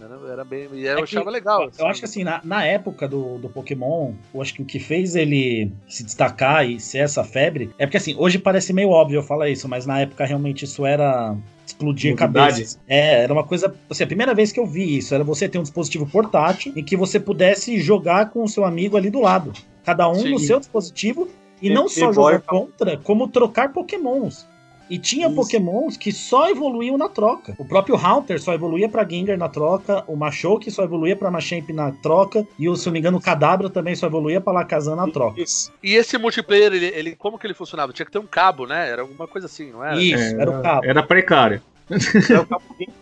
[0.00, 0.68] Era, era bem.
[0.72, 1.70] E eu É que achava legal.
[1.78, 4.78] Eu acho que assim, na, na época do, do Pokémon, eu acho que o que
[4.78, 9.18] fez ele se destacar e ser essa febre é porque assim, hoje parece meio óbvio
[9.18, 11.36] eu falar isso, mas na época realmente isso era
[11.66, 12.78] explodir cabeças.
[12.86, 13.74] É, era uma coisa.
[13.88, 16.82] Assim, a primeira vez que eu vi isso era você ter um dispositivo portátil em
[16.84, 19.52] que você pudesse jogar com o seu amigo ali do lado.
[19.84, 20.30] Cada um Sim.
[20.32, 21.28] no seu dispositivo.
[21.60, 24.46] E E- não e só jogar contra, como trocar pokémons.
[24.90, 25.36] E tinha Isso.
[25.36, 27.54] pokémons que só evoluíam na troca.
[27.58, 31.70] O próprio Haunter só evoluía pra Gengar na troca, o Machoke só evoluía pra Machamp
[31.70, 34.52] na troca, e o, se eu não me engano, o Kadabra também só evoluía pra
[34.52, 35.40] Lakazan na troca.
[35.40, 35.72] Isso.
[35.82, 37.92] E esse multiplayer, ele, ele- como que ele funcionava?
[37.92, 38.88] Tinha que ter um cabo, né?
[38.90, 40.00] Era alguma coisa assim, não era?
[40.00, 40.84] Isso, É, era o cabo.
[40.84, 41.62] Era precário.
[41.90, 42.92] É o Cabo Link.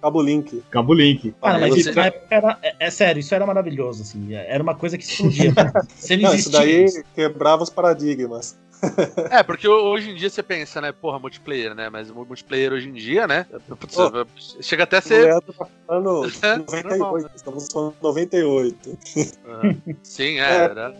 [0.00, 0.62] Cabo Link.
[0.70, 1.34] Cabo Link.
[1.42, 2.58] Cara, mas isso na época era.
[2.62, 4.32] É, é sério, isso era maravilhoso, assim.
[4.32, 5.52] Era uma coisa que explodia.
[6.10, 8.56] Não, Não, isso daí quebrava os paradigmas.
[9.30, 10.92] É, porque hoje em dia você pensa, né?
[10.92, 11.88] Porra, multiplayer, né?
[11.88, 13.46] Mas multiplayer hoje em dia, né?
[13.78, 14.10] putz, Ô.
[14.60, 15.24] chega até a O ser.
[15.24, 16.88] Leandro tá falando É, 98.
[16.88, 17.30] normal, né?
[17.34, 18.98] Estamos falando 98.
[19.46, 19.76] Aham.
[20.02, 20.54] Sim, é, É.
[20.64, 20.94] era.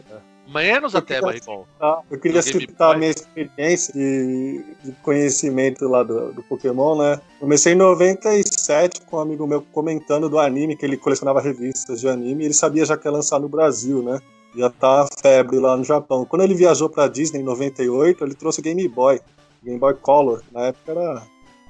[0.48, 1.68] Menos Eu até, Barricol.
[2.10, 7.20] Eu queria citar a minha experiência de, de conhecimento lá do, do Pokémon, né?
[7.38, 12.08] Comecei em 97 com um amigo meu comentando do anime, que ele colecionava revistas de
[12.08, 14.18] anime, e ele sabia já que ia lançar no Brasil, né?
[14.56, 16.24] Já tá febre lá no Japão.
[16.24, 19.20] Quando ele viajou pra Disney em 98, ele trouxe o Game Boy,
[19.62, 20.42] Game Boy Color.
[20.52, 21.22] Na época era,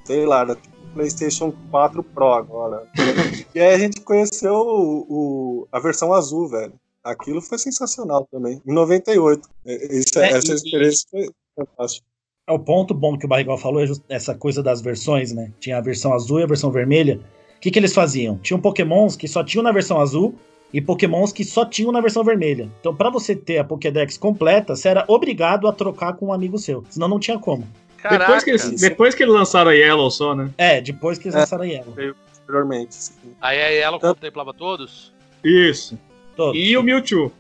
[0.04, 2.86] sei lá, era tipo PlayStation 4 Pro agora.
[3.54, 6.72] e aí a gente conheceu o- o- a versão azul, velho.
[7.04, 8.60] Aquilo foi sensacional também.
[8.66, 9.48] Em 98.
[9.66, 12.06] É, Isso, É, essa e- experiência foi fantástica.
[12.46, 15.52] É o ponto bom que o Barrigal falou, é essa coisa das versões, né?
[15.60, 17.20] Tinha a versão azul e a versão vermelha.
[17.56, 18.38] O que, que eles faziam?
[18.38, 20.34] Tinham pokémons que só tinham na versão azul
[20.72, 22.70] e pokémons que só tinham na versão vermelha.
[22.80, 26.58] Então, pra você ter a Pokédex completa, você era obrigado a trocar com um amigo
[26.58, 26.84] seu.
[26.90, 27.66] Senão não tinha como.
[27.96, 30.50] Caraca, Depois que, eles, depois que eles lançaram a Yellow só, né?
[30.58, 31.40] É, depois que eles É.
[31.40, 31.94] lançaram a Yellow.
[32.42, 32.94] Anteriormente.
[32.94, 33.12] sim.
[33.40, 35.12] aí a ela contemplava todos?
[35.42, 35.98] Isso.
[36.36, 36.60] Todos.
[36.60, 37.32] E o Mewtwo.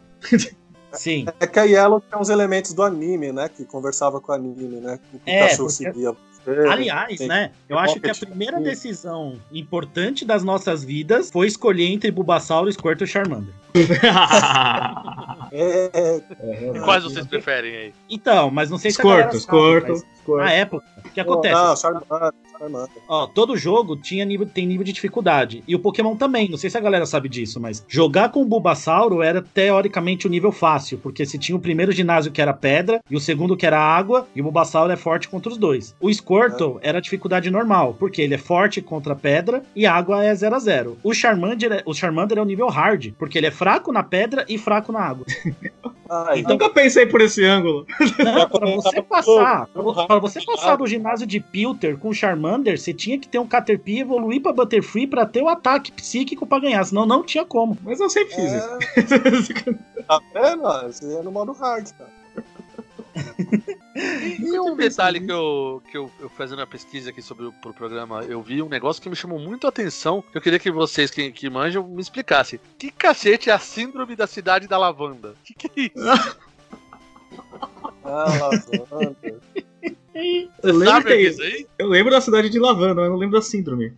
[0.92, 1.26] Sim.
[1.38, 3.48] É que a Yellow tem uns elementos do anime, né?
[3.48, 4.98] Que conversava com o anime, né?
[5.12, 6.12] O É, Pikachu porque- seguia
[6.54, 6.68] você.
[6.68, 7.50] Aliás, tem- né?
[7.68, 13.04] Eu acho que a primeira decisão importante das nossas vidas foi escolher entre Bulbasaur, Squirtle
[13.04, 13.54] e Charmander.
[15.50, 17.92] É, é, E quais vocês preferem aí?
[18.10, 20.36] Então, mas não sei se a Squirtle, sabe, Squirtle, Squirtle.
[20.44, 21.54] Na época, o que acontece?
[21.54, 23.02] Não, Charmander, Charmander.
[23.08, 25.64] Ó, todo jogo tinha nível, tem nível de dificuldade.
[25.66, 26.50] E o Pokémon também.
[26.50, 30.30] Não sei se a galera sabe disso, mas jogar com o Bulbasauro era teoricamente o
[30.30, 33.64] nível fácil, porque se tinha o primeiro ginásio que era pedra e o segundo que
[33.66, 35.94] era água, e o Bulbasauro é forte contra os dois.
[35.98, 40.24] O Squirtle Squirtle era a dificuldade normal, porque ele é forte contra pedra e água
[40.24, 43.46] é 0 a 0 O Charmander, é- o Charmander é o nível hard, porque ele
[43.46, 45.24] é fraco na pedra e fraco na água.
[46.10, 47.86] Ah, então, Nunca pensei por esse ângulo.
[48.18, 49.66] Não, pra você passar,
[50.06, 53.96] pra você passar do ginásio de Pilter com Charmander, você tinha que ter um Caterpie
[53.96, 57.76] e evoluir pra Butterfree pra ter o ataque psíquico pra ganhar, senão não tinha como.
[57.82, 58.68] Mas eu sempre fiz isso.
[58.96, 60.88] é, tá vendo?
[60.88, 62.10] Esse é no modo hard, cara.
[64.38, 67.74] E um detalhe que eu, que eu, eu fazendo a pesquisa aqui sobre o pro
[67.74, 70.22] programa, eu vi um negócio que me chamou muito a atenção.
[70.22, 72.60] que Eu queria que vocês que, que manjam me explicassem.
[72.78, 75.34] Que cacete é a síndrome da cidade da lavanda?
[75.44, 76.38] Que que é isso?
[78.04, 79.16] Ah, lavanda.
[80.62, 81.66] Eu lembro, Sabe o que é que- isso aí?
[81.78, 83.92] eu lembro da cidade de Lavanda, mas não lembro da síndrome.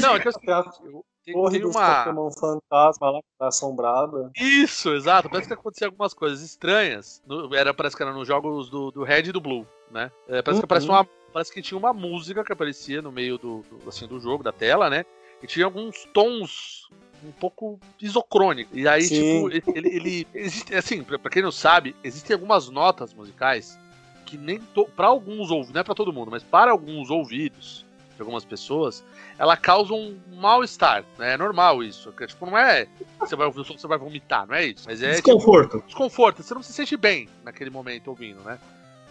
[0.00, 2.04] Não, é que eu, Tem a tem, uma.
[2.04, 4.30] Pokémon fantasma lá que tá assombrada.
[4.36, 5.28] Isso, exato.
[5.30, 7.22] Parece que acontecia algumas coisas estranhas.
[7.26, 10.10] No- era, parece que era nos jogos do, do Red e do Blue, né?
[10.28, 10.64] É, parece, que Uhum.
[10.64, 14.18] aparecia uma, parece que tinha uma música que aparecia no meio do, do- assim, do
[14.18, 15.04] jogo, da tela, né?
[15.42, 16.88] E tinha alguns tons
[17.24, 18.76] um pouco isocrônicos.
[18.76, 19.48] E aí, Sim.
[19.50, 19.96] tipo, ele.
[19.96, 23.78] ele existe, assim, pra, pra quem não sabe, existem algumas notas musicais
[24.26, 27.84] que nem to, para alguns ouvidos, não é pra todo mundo, mas para alguns ouvidos
[28.22, 29.04] de algumas pessoas,
[29.38, 31.34] ela causa um mal-estar, né?
[31.34, 32.12] É normal isso.
[32.12, 32.86] que, Tipo, não é
[33.20, 34.84] você vai ouvir o som, você vai vomitar, não é isso.
[34.86, 35.82] Mas é tipo, Desconforto.
[35.86, 36.42] desconforto.
[36.42, 38.58] Você não se sente bem naquele momento ouvindo, né?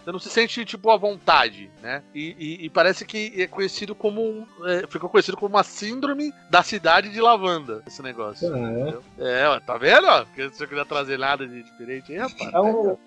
[0.03, 2.01] Você não se sente, tipo, à vontade, né?
[2.15, 4.19] E, e- e parece que é conhecido como.
[4.21, 8.51] um- é, ficou conhecido como uma síndrome da cidade de lavanda, esse negócio.
[8.51, 9.43] Ah, é?
[9.43, 10.07] É, ó, tá vendo?
[10.07, 10.25] ó?
[10.25, 12.51] Porque se eu quiser trazer nada de diferente aí, rapaz.
[12.51, 12.97] É um,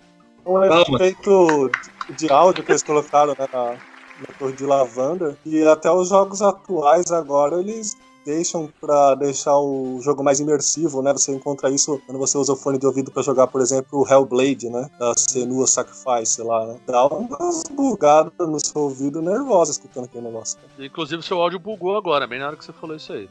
[0.45, 0.95] um Calma.
[0.95, 1.69] efeito
[2.17, 3.75] de áudio que eles colocaram né, na,
[4.19, 5.37] na Torre de Lavanda.
[5.45, 11.13] E até os jogos atuais agora eles deixam pra deixar o jogo mais imersivo, né?
[11.13, 14.11] Você encontra isso quando você usa o fone de ouvido pra jogar, por exemplo, o
[14.11, 14.89] Hellblade, né?
[14.99, 16.75] Da Senua Sacrifice, sei lá, né?
[16.87, 20.57] Dá umas bugadas no seu ouvido nervosa escutando aquele negócio.
[20.57, 20.87] cara.
[20.87, 23.29] Inclusive, seu áudio bugou agora, bem na hora que você falou isso aí.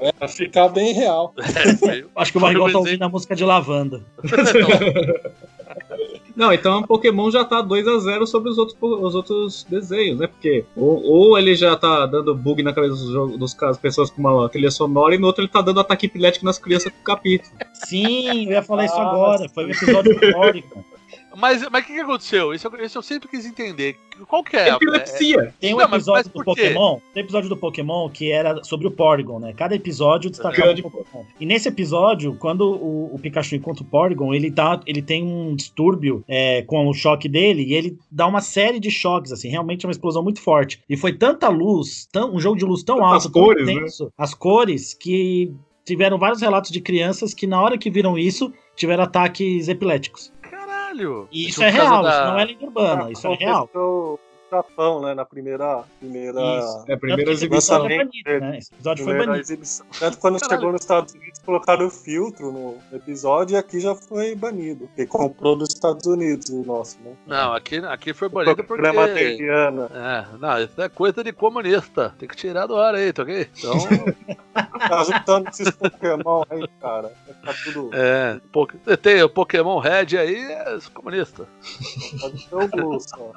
[0.00, 1.34] É, pra ficar bem real.
[1.88, 4.00] É, Acho que o Barrigol tá ouvindo a música de lavanda.
[4.22, 5.57] Não,
[6.52, 10.26] então o Pokémon já tá 2 a 0 sobre os outros, os outros desenhos, né?
[10.28, 14.08] Porque ou, ou ele já tá dando bug na cabeça dos, jogos- dos caras, pessoas
[14.10, 17.02] com uma trilha sonora, e no outro ele tá dando ataque epilético nas crianças com
[17.02, 17.50] capítulo.
[17.72, 19.48] Sim, eu ia falar isso Ah, agora.
[19.48, 20.20] Foi o episódio do
[21.38, 22.52] Mas mas o que, que aconteceu?
[22.52, 23.96] Isso, eu- isso eu sempre quis entender.
[24.26, 24.68] Qual que é?
[24.70, 25.54] Epilepsia!
[25.60, 26.62] Tem um Não, mas- episódio mas do por quê?
[26.62, 26.98] Pokémon.
[27.14, 29.52] Tem um episódio do Pokémon que era sobre o Porygon, né?
[29.56, 31.24] Cada episódio destacava Grande um Pokémon.
[31.38, 35.54] E nesse episódio, quando o, o Pikachu encontra o Porygon, ele, tá, ele tem um
[35.54, 39.48] distúrbio é, com o choque dele e ele dá uma série de choques, assim.
[39.48, 40.80] Realmente é uma explosão muito forte.
[40.88, 43.72] E foi tanta luz, tão, um jogo de luz tão As alto, tão cores, né?
[43.74, 45.52] intenso, as cores, que
[45.84, 50.30] tiveram vários relatos de crianças que na hora que viram isso, tiveram ataques epiléticos.
[50.98, 51.28] Caralho!
[51.30, 53.70] E isso é causa real, da- isso não é lenda urbana, isso é real.
[54.50, 55.14] Japão, né?
[55.14, 55.84] Na primeira.
[55.98, 56.84] primeira Isso.
[56.88, 57.86] É a primeira exibição.
[57.86, 58.58] episódio banido, né?
[58.58, 59.36] Esse episódio foi banido.
[59.38, 59.86] exibição.
[59.98, 60.58] Tanto quando Caralho.
[60.60, 64.86] chegou nos Estados Unidos, colocaram o filtro no episódio e aqui já foi banido.
[64.88, 67.12] Porque comprou dos Estados Unidos o nosso, né?
[67.26, 68.68] Não, aqui, aqui foi banido porque.
[68.82, 69.90] Programa Terriana.
[69.94, 72.14] É, não, isso é coisa de comunista.
[72.18, 73.48] Tem que tirar do ar aí, tá ok?
[73.58, 73.72] Então,
[74.88, 77.12] Tá juntando esses Pokémon aí, cara.
[77.26, 77.90] Vai ficar tudo.
[77.94, 78.40] é.
[78.52, 78.66] po-
[79.00, 81.46] Tem o Pokémon Red aí, é comunista.
[82.52, 83.32] O.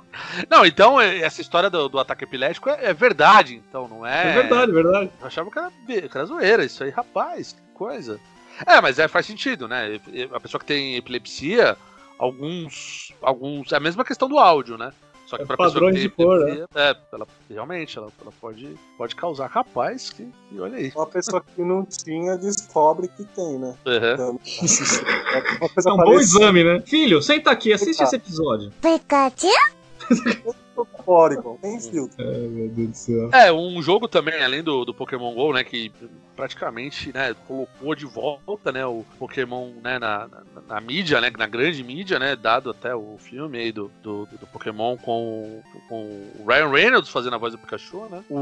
[0.50, 4.30] Não, então é- essa história do, do ataque epilético é, é verdade, então, não é.
[4.32, 5.12] É verdade, verdade.
[5.20, 5.72] Eu achava que era,
[6.08, 8.20] que era zoeira, isso aí, rapaz, que coisa.
[8.66, 10.00] É, mas é, faz sentido, né?
[10.14, 11.76] E- e A pessoa que tem epilepsia,
[12.20, 13.14] alguns.
[13.22, 13.72] alguns.
[13.72, 14.92] É a mesma questão do áudio, né?
[15.26, 18.32] Só que É pra pessoa que tem de cor, epilepsia, é, ela, realmente, ela, ela
[18.42, 19.48] pode, pode causar.
[19.48, 20.92] Rapaz, que, que olha aí.
[20.94, 23.74] Uma pessoa que não tinha descobre que tem, né?
[23.86, 24.14] Uhum.
[24.14, 26.82] Então, assiste- é É um bom exame, né?
[26.86, 28.04] Filho, senta aqui, assiste Tá.
[28.04, 28.72] esse episódio.
[28.82, 32.16] com o Porygon, tem filtro.
[32.20, 33.30] Ai, meu Deus do céu.
[33.34, 35.92] É, um jogo também, além do, do Pokémon GO, né, que
[36.36, 41.46] praticamente, né, colocou de volta, né, o Pokémon, né, na, na, na mídia, né, na
[41.46, 46.04] grande mídia, né, dado até o filme aí do, do, do Pokémon com, com
[46.40, 48.24] o Ryan Reynolds fazendo a voz do Pikachu, né.
[48.30, 48.38] O,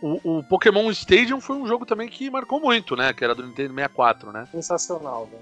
[0.00, 3.34] o, o- o Pokémon Stadium foi um jogo também que marcou muito, né, que era
[3.34, 4.48] do Nintendo 64, né.
[4.50, 5.38] Sensacional, né?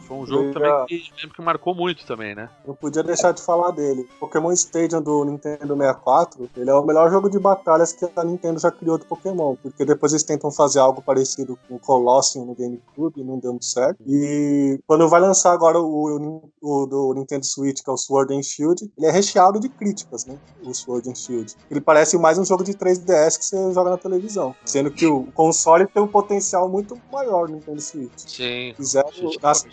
[0.00, 2.48] Foi um jogo também já- que, lembro que marcou muito também, né.
[2.66, 4.08] Não podia deixar de falar dele.
[4.18, 8.58] Pokémon Stadium do Nintendo 64, ele é o melhor jogo de batalhas que a Nintendo
[8.58, 12.54] já criou do Pokémon, porque depois eles tentam fazer algo parecido com o Colosseum no
[12.54, 13.98] GameCube e não deu muito certo.
[14.06, 18.42] E quando vai lançar agora o, o do Nintendo Switch, que é o Sword and
[18.42, 20.36] Shield, ele é recheado de críticas, né?
[20.64, 21.54] O Sword and Shield.
[21.70, 25.24] Ele parece mais um jogo de 3DS que você joga na televisão, sendo que o
[25.32, 28.12] console tem um potencial muito maior no Nintendo Switch.
[28.26, 28.74] Sim.
[28.76, 29.08] Fizeram,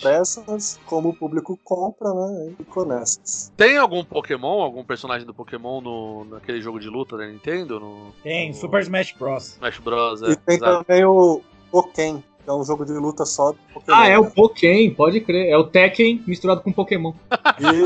[0.04, 2.50] pressas, como o público compra, né?
[2.52, 3.52] E ficou nessas.
[3.56, 7.80] Tem algum Pokémon, algum personagem do Pokémon no, naquele jogo de luta da Nintendo?
[7.80, 9.54] No, Tem, no Super Smash Bros.
[9.54, 10.22] Smash Bros.
[10.22, 10.84] É, E tem exato.
[10.84, 13.98] também o Pokémon, que é um jogo de luta só do Pokémon.
[13.98, 15.50] Ah, é o Pokémon, pode crer.
[15.50, 17.14] É o Tekken misturado com Pokémon.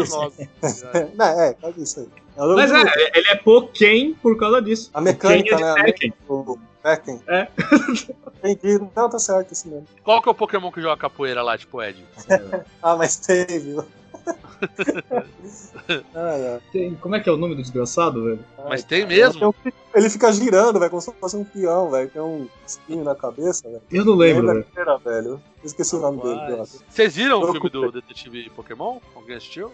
[0.02, 0.18] Isso.
[0.18, 0.42] Nossa,
[1.42, 2.08] é, é isso aí.
[2.36, 2.92] É um Mas é, luta.
[3.16, 4.90] ele é Pokémon por causa disso.
[4.94, 5.84] A mecânica, é né?
[5.84, 6.14] Tekken.
[6.28, 7.22] O Tekken.
[7.28, 7.48] É.
[8.52, 8.86] Entendi.
[8.96, 9.88] Não, tá certo isso mesmo.
[10.04, 12.04] Qual que é o Pokémon que joga capoeira lá, tipo Ed?
[12.82, 13.84] Ah, mas tem, viu?
[16.16, 16.60] ah, é.
[16.72, 18.40] Tem- Como é que é o nome do desgraçado, velho?
[18.70, 19.54] Mas tem mesmo?
[19.96, 22.10] Ele fica girando, velho, como se fosse um peão, velho.
[22.10, 23.82] Tem um espinho na cabeça, velho.
[23.92, 24.66] Eu não lembro, é velho.
[24.70, 25.30] inteira, velho.
[25.30, 26.84] Eu Esqueci o nome dele, Rapaz.
[26.88, 27.92] Vocês viram o Eu filme do.
[27.92, 29.00] Detetive Pokémon?
[29.16, 29.72] Alguém assistiu?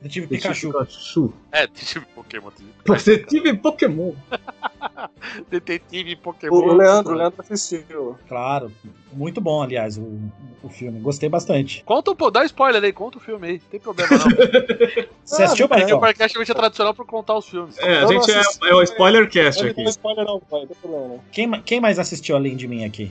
[0.00, 0.72] Detetive Pikachu.
[0.72, 1.32] Pikachu.
[1.52, 2.50] É, Detetive Pokémon.
[2.86, 4.12] Você tive Pokémon.
[5.50, 6.54] Detetive O, Pokémon.
[6.56, 8.16] o Leandro, o Leandro assistiu.
[8.28, 8.70] Claro.
[9.12, 10.18] Muito bom, aliás, o,
[10.62, 11.00] o filme.
[11.00, 11.82] Gostei bastante.
[11.84, 13.52] Conta um pouco, dá spoiler aí, conta o filme aí.
[13.54, 14.26] Não tem problema não.
[15.24, 16.00] Você assistiu, Ah, o Marcão?
[16.00, 17.78] Parcast é tradicional por contar os filmes.
[17.78, 19.76] É, a gente não é, é o spoilercast Não aqui.
[19.76, 21.14] tem spoiler não, pai, não tem problema.
[21.32, 23.10] Quem, quem mais assistiu além de mim aqui?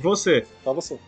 [0.00, 0.46] Você.
[0.62, 0.98] Só você.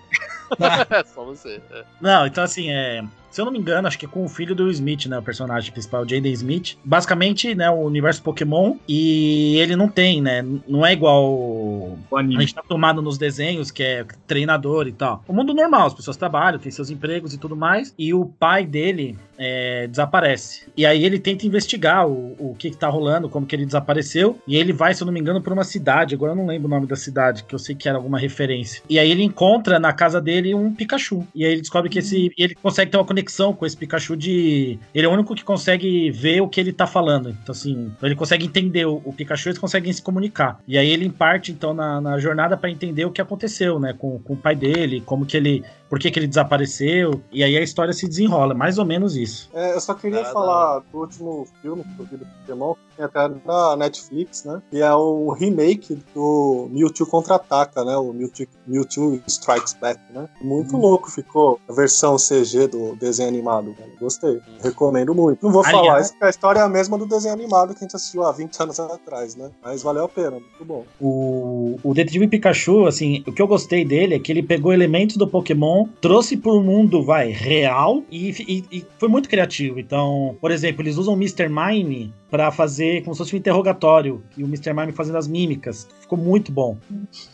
[0.90, 1.60] É só você.
[1.70, 1.84] é.
[2.00, 3.02] Não, então assim, é.
[3.30, 5.18] Se eu não me engano, acho que é com o filho do Smith, né?
[5.18, 6.78] O personagem principal, o Jaden Smith.
[6.82, 8.76] Basicamente, né, o universo Pokémon.
[8.88, 10.42] E ele não tem, né?
[10.66, 12.40] Não é igual O a anime.
[12.40, 15.22] gente tá tomado nos desenhos, que é treinador e tal.
[15.28, 17.94] O mundo normal, as pessoas trabalham, têm seus empregos e tudo mais.
[17.98, 20.66] E o pai dele é, desaparece.
[20.74, 24.38] E aí ele tenta investigar o, o que, que tá rolando, como que ele desapareceu.
[24.48, 26.14] E ele vai, se eu não me engano, pra uma cidade.
[26.14, 28.82] Agora eu não lembro o nome da cidade, que eu sei que era alguma referência.
[28.88, 31.26] E aí ele encontra na casa dele um Pikachu.
[31.34, 32.32] E aí ele descobre que esse.
[32.36, 34.78] e ele consegue ter uma conexão com esse Pikachu de.
[34.94, 37.30] Ele é o único que consegue ver o que ele tá falando.
[37.30, 40.60] Então, assim, ele consegue entender o, o Pikachu e eles conseguem se comunicar.
[40.66, 43.94] E aí ele parte, então, na, na jornada pra entender o que aconteceu, né?
[43.96, 45.64] Com, com o pai dele, como que ele.
[45.88, 47.20] Por que, que ele desapareceu.
[47.32, 49.48] E aí a história se desenrola, mais ou menos isso.
[49.54, 52.96] É, eu só queria Ah, falar do último filme que eu vi do Pokémon, que
[52.96, 54.60] tem até na Netflix, né?
[54.70, 57.96] Que é o remake do Mewtwo Contra-Ataca, né?
[57.96, 60.28] O Mewtwo, Mewtwo Strikes Back, né?
[60.42, 63.74] Muito louco ficou a versão CG do desenho animado.
[64.00, 64.40] Gostei.
[64.62, 65.44] Recomendo muito.
[65.44, 67.82] Não vou Aliás- falar, isso a história é a mesma do desenho animado que a
[67.86, 69.50] gente assistiu há 20 anos atrás, né?
[69.62, 70.84] Mas valeu a pena, muito bom.
[71.00, 75.16] O, o Detetive Pikachu, assim, o que eu gostei dele é que ele pegou elementos
[75.16, 79.78] do Pokémon, trouxe pro mundo, vai, real e, e- e foi muito criativo.
[79.78, 81.48] Então, por exemplo, eles usam o Mr.
[81.48, 84.72] Mime pra fazer como se fosse um interrogatório e o Mr.
[84.74, 85.88] Mime fazendo as mímicas.
[86.00, 86.76] Ficou muito bom.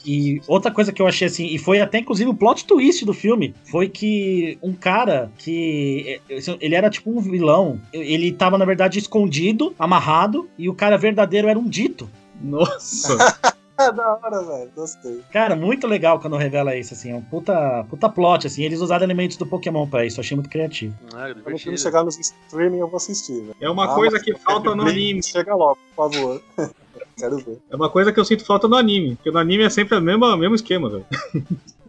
[0.04, 3.12] E outra coisa que eu achei assim, e foi até inclusive o plot twist do
[3.14, 8.64] filme, foi que um cara que eh, ele era tipo um vilão, ele tava na
[8.64, 12.08] verdade escondido, amarrado, e o cara verdadeiro era um dito.
[12.42, 13.16] Nossa.
[13.76, 14.70] É da hora, velho.
[14.76, 15.20] Gostei.
[15.32, 17.10] Cara, muito legal quando revela isso, assim.
[17.10, 18.62] É um puta, puta plot, assim.
[18.62, 20.20] Eles usaram elementos do Pokémon pra isso.
[20.20, 20.94] eu Achei muito criativo.
[21.12, 23.56] Ah, Quando o filme chegar nos streaming, eu vou assistir, velho.
[23.60, 25.22] É uma Ah, coisa que falta no anime.
[25.22, 26.42] Chega logo, por favor.
[27.18, 27.58] Quero ver.
[27.70, 29.16] É uma coisa que eu sinto falta no anime.
[29.16, 31.06] Porque no anime é sempre o mesmo, mesmo esquema, velho.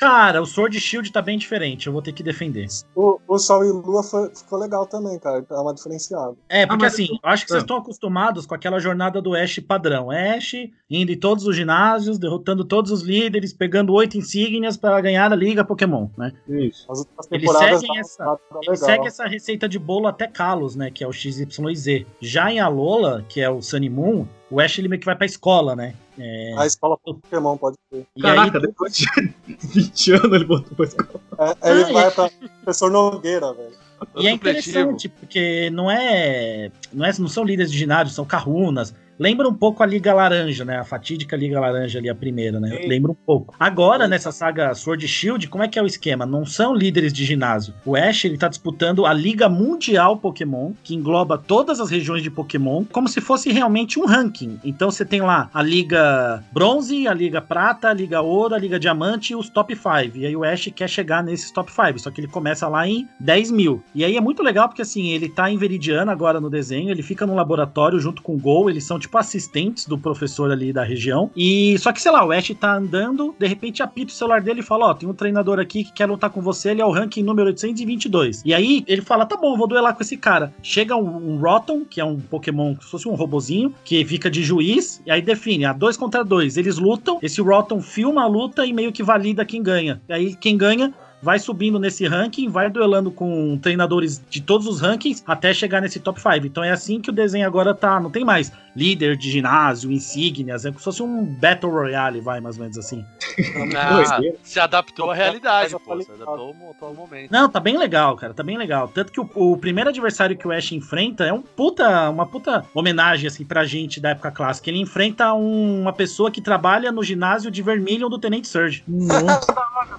[0.00, 1.86] Cara, o Sword Shield tá bem diferente.
[1.86, 2.66] Eu vou ter que defender.
[2.94, 5.42] O, o Sol e Lua foi- ficou legal também, cara.
[5.42, 6.34] Tá uma diferenciada.
[6.48, 7.64] É, porque mas- assim, eu acho que vocês Ah.
[7.64, 10.10] estão acostumados com aquela jornada do Ash padrão.
[10.10, 10.54] Ash
[10.90, 15.36] indo em todos os ginásios, derrotando todos os líderes, pegando oito insígnias pra ganhar a
[15.36, 16.32] Liga Pokémon, né?
[16.48, 16.90] Isso.
[16.90, 20.74] As últimas Eles temporadas seguem tá- essa- Ele segue essa receita de bolo até Kalos,
[20.74, 20.90] né?
[20.90, 22.06] Que é o XYZ.
[22.22, 25.26] Já em Alola, que é o Sunny Moon, o Ash ele meio que vai pra
[25.26, 25.94] escola, né?
[26.22, 28.06] É, A escola Pokémon pode ser.
[28.14, 29.06] e Caraca, aí, depois de
[29.74, 31.20] 20 anos ele botou pra escola.
[31.62, 32.30] É, ele Ah, vai é- pra
[32.62, 33.72] professor Nogueira, velho.
[34.16, 37.12] E é interessante, porque não é, não é.
[37.18, 38.94] Não são líderes de ginásio, são carrunas.
[39.20, 40.78] Lembra um pouco a Liga Laranja, né?
[40.78, 42.70] A fatídica Liga Laranja ali, a primeira, né?
[42.70, 42.88] Sim.
[42.88, 43.54] Lembra um pouco.
[43.60, 46.24] Agora, nessa saga Sword Shield, como é que é o esquema?
[46.24, 47.74] Não são líderes de ginásio.
[47.84, 52.30] O Ash, ele tá disputando a Liga Mundial Pokémon, que engloba todas as regiões de
[52.30, 54.58] Pokémon, como se fosse realmente um ranking.
[54.64, 58.80] Então você tem lá a Liga Bronze, a Liga Prata, a Liga Ouro, a Liga
[58.80, 60.16] Diamante e os top 5.
[60.16, 63.06] E aí o Ash quer chegar nesses top 5, só que ele começa lá em
[63.20, 63.82] 10 mil.
[63.94, 67.02] E aí é muito legal porque assim, ele tá em Veridiana agora no desenho, ele
[67.02, 70.82] fica no laboratório junto com o Gol, eles são tipo assistentes do professor ali da
[70.82, 71.30] região.
[71.36, 74.60] E só que sei lá, o Ash tá andando, de repente apita o celular dele
[74.60, 76.90] e fala: Ó, tem um treinador aqui que quer lutar com você, ele é o
[76.90, 78.42] ranking número 822.
[78.44, 80.52] E aí ele fala: Tá bom, vou duelar com esse cara.
[80.62, 84.30] Chega um, um Rotom, que é um Pokémon, como se fosse um robozinho, que fica
[84.30, 86.56] de juiz, e aí define: a dois contra dois.
[86.56, 90.00] Eles lutam, esse Rotom filma a luta e meio que valida quem ganha.
[90.08, 90.92] E aí quem ganha
[91.22, 96.00] vai subindo nesse ranking, vai duelando com treinadores de todos os rankings até chegar nesse
[96.00, 96.46] top 5.
[96.46, 100.64] Então é assim que o desenho agora tá, não tem mais líder de ginásio, insígnias,
[100.64, 103.04] é como se fosse um Battle Royale, vai mais ou menos assim.
[103.76, 106.00] Ah, se adaptou à realidade, Mas eu pô.
[106.02, 107.30] Se adaptou ao, ao momento.
[107.30, 108.88] Não, tá bem legal, cara, tá bem legal.
[108.88, 112.64] Tanto que o, o primeiro adversário que o Ash enfrenta é um puta, uma puta
[112.74, 114.68] homenagem, assim, pra gente da época clássica.
[114.68, 118.82] Ele enfrenta um- uma pessoa que trabalha no ginásio de Vermilion do Tenente Surge.
[118.86, 119.52] Nossa,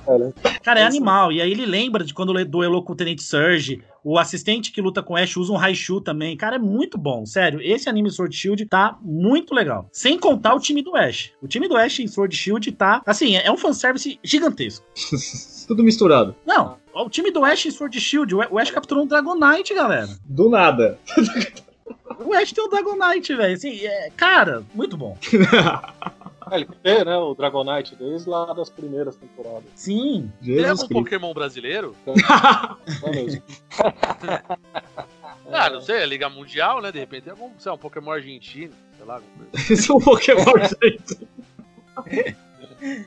[0.05, 1.31] Cara, Cara, é Esse- animal.
[1.31, 3.83] E aí ele lembra de quando duelou com o Tenente Surge.
[4.03, 6.35] O assistente que luta com Ash usa um Raichu também.
[6.35, 7.25] Cara, é muito bom.
[7.25, 9.87] Sério, esse anime Sword Shield tá muito legal.
[9.91, 11.31] Sem contar o time do Ash.
[11.41, 14.85] O time do Ash em Sword Shield tá, assim, é um fanservice gigantesco.
[15.67, 16.35] tudo misturado.
[16.45, 20.09] Não, o time do Ash em Sword Shield, o Ash capturou um Dragonite, galera.
[20.25, 20.97] Do nada.
[22.23, 23.55] O Ash tem o Dragonite, velho.
[23.55, 25.17] Assim, é, cara, muito bom.
[26.57, 27.17] ele tem, né?
[27.17, 29.63] O Dragonite desde lá das primeiras temporadas.
[29.75, 30.31] Sim.
[30.43, 30.93] Tem algum Jesus Cristo.
[30.93, 31.95] Pokémon brasileiro?
[32.05, 32.13] Não
[33.07, 33.43] é mesmo?
[35.51, 36.91] Ah, não sei, é Liga Mundial, né?
[36.91, 39.51] De repente tem algum, sei lá, um Pokémon argentino, sei lá, alguma coisa.
[39.73, 41.27] Esse é um Pokémon, gente.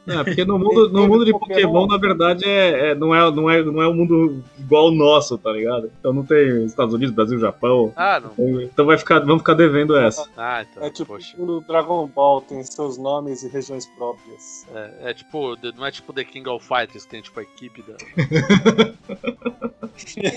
[0.06, 3.50] É, porque no mundo, no mundo de Pokémon, na verdade, é, é- não, é, não,
[3.50, 5.90] é, não é um mundo igual o nosso, tá ligado?
[5.98, 7.92] Então não tem Estados Unidos, Brasil, Japão.
[7.96, 8.60] Ah, não.
[8.62, 10.28] Então vai ficar, vamos ficar devendo essa.
[10.36, 10.82] Ah, então.
[10.84, 11.34] É tipo Poxa.
[11.36, 14.66] o Dragon Ball, tem seus nomes e regiões próprias.
[14.72, 17.82] É, é tipo, não é tipo The King of Fighters, que tem tipo a equipe
[17.82, 17.94] da.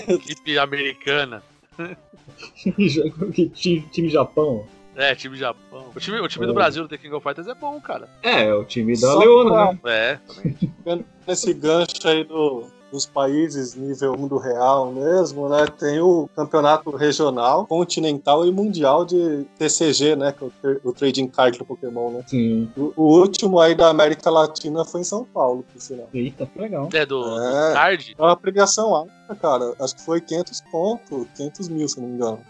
[0.14, 1.42] equipe americana.
[3.54, 4.66] time, time Japão.
[4.98, 5.86] É, time Japão.
[5.94, 6.54] O time, o time do É.
[6.54, 8.08] Brasil do The King of Fighters é bom, cara.
[8.22, 9.78] É, é o time da Só Leona, pra- né?
[9.86, 10.18] É,
[10.84, 11.04] também.
[11.26, 15.66] Nesse gancho aí do, dos países nível mundo real mesmo, né?
[15.78, 20.32] Tem o campeonato regional, continental e mundial de TCG, né?
[20.32, 20.46] Que é
[20.84, 22.24] o, o Trading Card do Pokémon, né?
[22.26, 22.68] Sim.
[22.76, 26.08] O, o último aí da América Latina foi em São Paulo, por sinal.
[26.12, 26.50] Eita.
[26.56, 26.88] Legal.
[26.92, 27.72] É do, do É.
[27.72, 28.16] card.
[28.18, 29.74] É uma premiação alta, cara.
[29.80, 32.40] Acho que foi 500 pontos, 500 mil, se não me engano.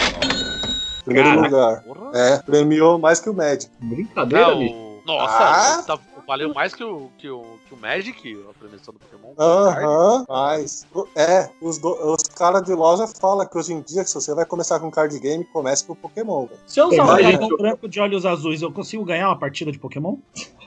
[1.09, 1.49] Primeiro Caraca.
[1.57, 1.83] lugar.
[1.85, 2.11] Porra.
[2.19, 3.71] É, premiou mais que o Magic.
[3.81, 4.75] Brincadeira, Ah, bicho.
[4.75, 4.89] o...
[5.07, 5.83] Nossa, Ah.
[5.85, 9.33] tá- valeu mais que o, que, o, que o Magic, a premiação do Pokémon.
[9.39, 10.87] Aham, mas.
[11.17, 14.45] É, os, do- os caras de loja falam que hoje em dia, se você vai
[14.45, 16.61] começar com card game, comece com Pokémon, velho.
[16.67, 19.39] Se eu usar um Tem mais dragão branco de olhos azuis, eu consigo ganhar uma
[19.39, 20.17] partida de Pokémon?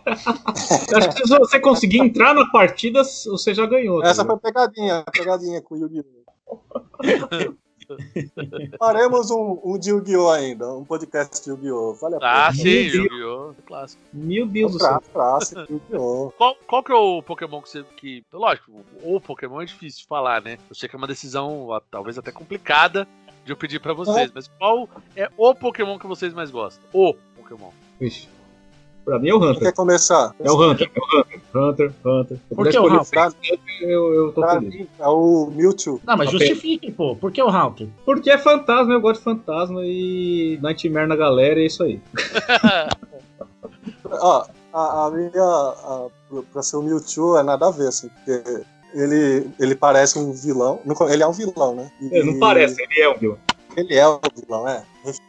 [0.07, 4.01] Acho que se você conseguir entrar na partida, você já ganhou.
[4.01, 6.57] tá Essa foi pegadinha, pegadinha com o Yu-Gi-Oh!
[8.79, 10.29] Faremos um, um de Yu-Gi-Oh!
[10.29, 11.93] ainda, um podcast de Yu-Gi-Oh!
[11.95, 12.47] Vale a pena.
[12.47, 12.93] Ah, sim, Meu Deus.
[12.93, 13.53] Yu-Gi-Oh!
[13.65, 14.01] clássico.
[14.13, 15.03] Meu Deus do céu.
[15.13, 16.31] Praça, Yu-Gi-Oh!
[16.37, 17.83] Qual, qual que é o Pokémon que você.
[17.97, 18.71] Que, lógico,
[19.03, 20.57] o Pokémon é difícil de falar, né?
[20.69, 23.07] Eu sei que é uma decisão talvez até complicada
[23.43, 26.83] de eu pedir pra vocês, mas qual é o Pokémon que vocês mais gostam?
[26.93, 27.71] O Pokémon.
[27.99, 28.27] Vixe.
[29.03, 29.63] Pra mim é o Quem Hunter.
[29.63, 30.33] quer começar?
[30.39, 31.41] É o Hunter, é o Hunter.
[31.53, 32.37] Hunter, Hunter.
[32.55, 33.09] Por que o Hunter?
[33.09, 33.31] Pra,
[33.81, 34.73] eu, eu tô pra feliz.
[34.75, 35.99] mim, é o Mewtwo.
[36.05, 37.15] Não, mas justifique, pô.
[37.15, 37.87] Por que o Haunter?
[38.05, 41.99] Porque é fantasma, eu gosto de fantasma e Nightmare na galera, é isso aí.
[44.05, 45.31] Ó, a, a minha.
[45.41, 46.07] A,
[46.53, 50.79] pra- ser o Mewtwo é nada a ver, assim, porque ele, ele parece um vilão.
[51.09, 51.91] Ele é um vilão, né?
[52.01, 53.37] E- É, não parece, ele é um vilão.
[53.77, 54.83] Ele é um vilão, é.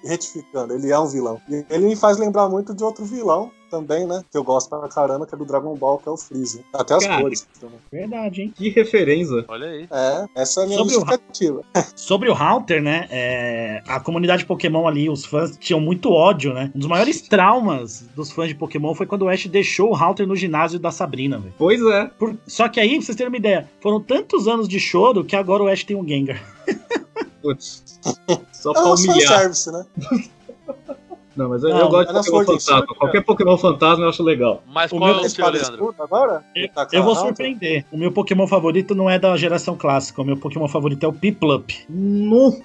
[0.05, 1.41] Retificando, ele é um vilão.
[1.49, 4.23] E ele me faz lembrar muito de outro vilão também, né?
[4.31, 6.61] Que eu gosto pra caramba, que é do Dragon Ball, que é o Freeza.
[6.75, 7.23] Até as Cara.
[7.23, 7.79] cores também.
[7.91, 8.53] Verdade, hein?
[8.55, 9.47] Que referência.
[9.49, 9.89] Olha aí.
[9.91, 11.63] É, essa é a minha Sobre o justificativa.
[11.97, 13.07] Sobre o Haunter, né?
[13.11, 16.71] é, a comunidade Pokémon ali, os fãs tinham muito ódio, né?
[16.75, 20.27] Um dos maiores traumas dos fãs de Pokémon foi quando o Ash deixou o Haunter
[20.27, 21.55] no ginásio da Sabrina, velho.
[21.57, 22.11] Pois é.
[22.19, 25.35] Por- Só que aí, pra vocês terem uma ideia, foram tantos anos de choro que
[25.35, 26.43] agora o Ash tem um Gengar.
[27.43, 27.99] Putz.
[28.53, 29.17] Só É pra um humilhar.
[29.29, 29.85] fanservice, né?
[31.35, 32.77] Não, mas eu, Não, eu gosto de Pokémon Sword and fantasma.
[32.85, 34.63] Shield, Qualquer Pokémon fantasma eu acho legal.
[34.67, 35.95] Mas O qual é meu o seu, Leandro?
[35.99, 36.45] agora?
[36.55, 37.87] Eu, Tá eu vou surpreender.
[37.91, 40.21] O meu Pokémon favorito não é da geração clássica.
[40.21, 41.73] O meu Pokémon favorito é o Piplup.
[41.89, 42.61] No,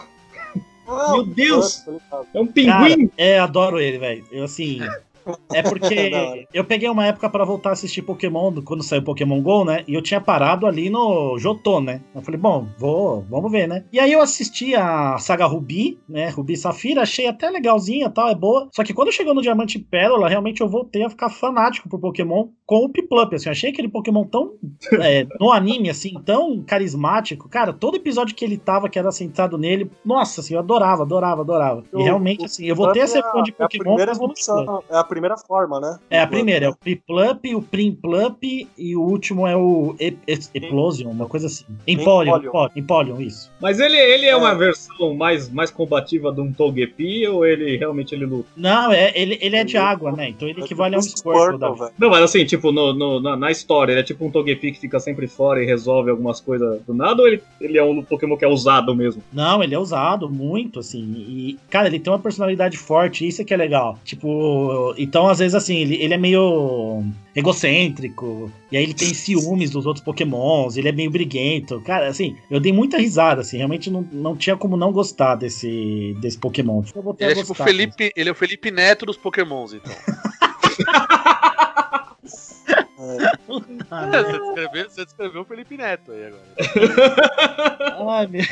[0.85, 1.85] Não, Meu Deus!
[1.87, 2.27] ligado.
[2.33, 3.11] é um Cara, pinguim.
[3.17, 4.25] é, adoro ele, velho.
[4.31, 4.79] Eu assim.
[5.53, 9.41] É porque eu peguei uma época pra voltar a assistir Pokémon do- quando saiu Pokémon
[9.41, 9.83] GO, né?
[9.87, 12.01] E eu tinha parado ali no Jotô, né?
[12.15, 13.83] Eu falei, bom, vou, vamos ver, né?
[13.91, 16.29] E aí eu assisti a saga Rubi, né?
[16.29, 18.67] Rubi e Safira, achei até legalzinha e tal, é boa.
[18.71, 21.99] Só que quando chegou no Diamante e Pérola, realmente eu voltei a ficar fanático por
[21.99, 23.49] Pokémon com o Piplup, assim.
[23.49, 24.53] Achei aquele Pokémon tão,
[25.01, 27.49] é, no anime, assim, tão carismático.
[27.49, 31.41] Cara, todo episódio que ele tava, que era sentado nele, nossa, assim, eu adorava, adorava,
[31.41, 31.83] adorava.
[31.93, 33.83] E realmente, assim, eu voltei a ser fã de É a Pokémon.
[33.95, 34.39] primeira do Piplup.
[34.39, 35.16] evolução, é a primeira
[35.47, 35.97] forma, né?
[36.09, 40.39] É a primeira, é o Priplup, o Primplup e o último é o E- E-
[40.53, 41.65] Eplosion, uma coisa assim.
[41.87, 42.39] Empoleon,
[42.75, 43.21] Empoleon.
[43.21, 43.51] Isso.
[43.61, 44.35] Mas ele, ele é, É.
[44.35, 48.47] uma versão mais, mais combativa de um Togepi ou ele realmente ele luta?
[48.55, 50.29] Não, é, ele, ele é de água, né?
[50.29, 51.57] Então ele equivale a um Squirtle.
[51.57, 51.91] da-.
[51.97, 54.79] Não, mas assim, tipo, no, no- na, na história, ele é tipo um Togepi que
[54.79, 58.37] fica sempre fora e resolve algumas coisas do nada ou ele, ele é um Pokémon
[58.37, 59.21] que é usado mesmo?
[59.33, 61.03] Não, ele é usado muito, assim.
[61.27, 63.97] E, cara, ele tem uma personalidade forte, isso é que é legal.
[64.03, 67.03] Tipo, então às vezes assim, ele, ele é meio
[67.33, 71.79] egocêntrico, e aí ele tem ciúmes dos outros pokémons, ele é meio briguento.
[71.81, 76.15] Cara, assim, eu dei muita risada, assim, realmente não, não tinha como não gostar desse,
[76.19, 76.83] desse pokémon.
[76.83, 79.95] Ele a é tipo gostar, Felipe, ele é o Felipe Neto dos Pokémons, então.
[82.99, 86.43] É, você, descreveu, você descreveu o Felipe Neto aí agora.
[88.09, 88.43] Ai, meu...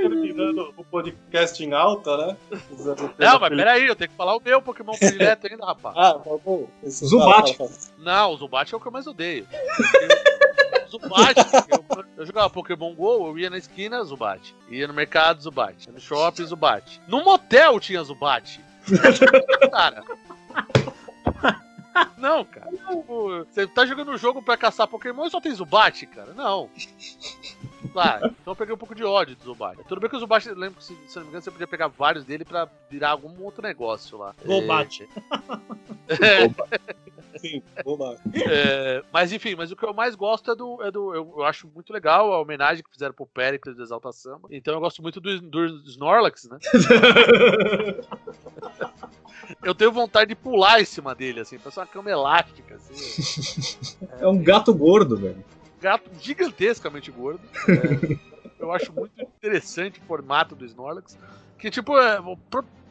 [0.00, 2.36] Terminando o podcast em alta, né?
[3.18, 5.94] Não, mas peraí, eu tenho que falar o meu Pokémon predileto ainda, rapaz.
[5.98, 6.68] Ah, tá bom.
[6.82, 7.56] Esse- Zubat.
[7.56, 7.80] fala, fala.
[7.98, 9.46] Não, o Zubat é o que eu mais odeio.
[10.90, 11.36] Zubat,
[11.68, 14.54] eu, eu jogava Pokémon GO, eu ia na esquina, Zubat.
[14.70, 15.86] Ia no mercado, Zubat.
[15.86, 17.00] Ia no shopping, Zubat.
[17.06, 18.58] No motel tinha Zubat.
[19.70, 20.02] cara.
[22.16, 22.70] Não, cara.
[22.70, 26.32] Tipo, você tá jogando um jogo pra caçar Pokémon e só tem Zubat, cara.
[26.32, 26.70] Não.
[27.92, 29.78] Claro, então eu peguei um pouco de ódio do Zubat.
[29.88, 31.88] Tudo bem que o Zubat, lembro que, se, se não me engano, você podia pegar
[31.88, 34.34] vários dele pra virar algum outro negócio lá.
[34.44, 35.08] Golbat.
[36.08, 36.48] É,
[37.38, 38.18] Sim, boba.
[38.34, 40.82] é, mas enfim, mas o que eu mais gosto é do.
[40.82, 44.10] É do eu, eu acho muito legal a homenagem que fizeram pro Pericles do Exalta
[44.12, 44.48] Samba.
[44.50, 46.58] Então eu gosto muito do, do Snorlax, né?
[49.62, 54.04] Eu tenho vontade de pular em cima dele, assim, parece uma cama elástica, assim.
[54.20, 55.42] É um gato gordo, velho.
[55.80, 57.40] Gato gigantescamente gordo.
[58.60, 61.16] É, eu acho muito interessante o formato do Snorlax.
[61.58, 62.18] Que, tipo, é,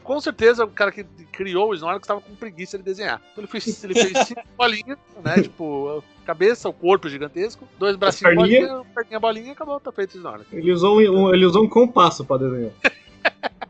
[0.01, 3.21] com certeza o cara que criou o Snorlax estava com preguiça de desenhar.
[3.33, 5.41] Então ele fez, ele fez cinco bolinhas, né?
[5.41, 8.69] Tipo, a cabeça, o corpo gigantesco, dois bracinhos perninhas.
[8.69, 10.53] bolinha, perninha bolinha, acabou, tá feito o Snorlax.
[10.53, 12.71] Ele usou um, ele usou um compasso pra desenhar.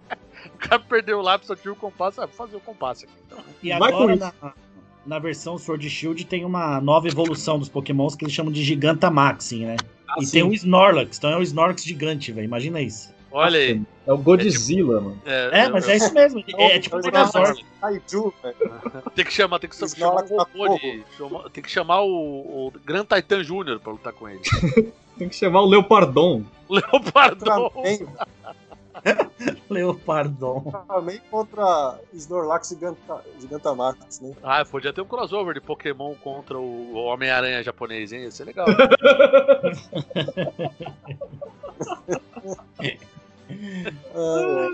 [0.54, 3.14] O cara perdeu o lápis, só tinha o compasso, ah, vou fazer o compasso aqui.
[3.28, 4.34] Então, E Vai com agora, isso.
[4.42, 4.54] na,
[5.08, 8.62] na versão Sword e Shield, tem uma nova evolução dos pokémons que eles chamam de
[8.64, 9.76] Gigantamaxing, né?
[10.18, 12.46] e Assim, tem o Snorlax, então é o Snorlax gigante, velho.
[12.46, 13.14] Imagina isso.
[13.32, 13.82] olha aí.
[14.06, 15.22] É o Godzilla, mano.
[15.26, 16.44] É, mas é isso mesmo.
[16.58, 17.66] É, é tipo um Megazord.
[17.82, 18.56] Kaiju, velho.
[19.16, 21.04] Tem que chamar, tem que chamar Snorlax um tá robô de.
[21.18, 23.80] chama- Tem que chamar o, o Grand Titan Jr.
[23.82, 24.40] pra lutar com ele.
[25.18, 26.44] Tem que chamar o Leopardon.
[26.70, 27.72] Leopardon.
[29.70, 30.64] Leopardon.
[30.66, 34.34] Ultraman contra Snorlax Giganta, Gigantamax, né?
[34.44, 38.24] Ah, podia ter um crossover de Pokémon contra o Homem-Aranha japonês, hein?
[38.24, 38.68] Ia ser legal.
[44.16, 44.70] Ah,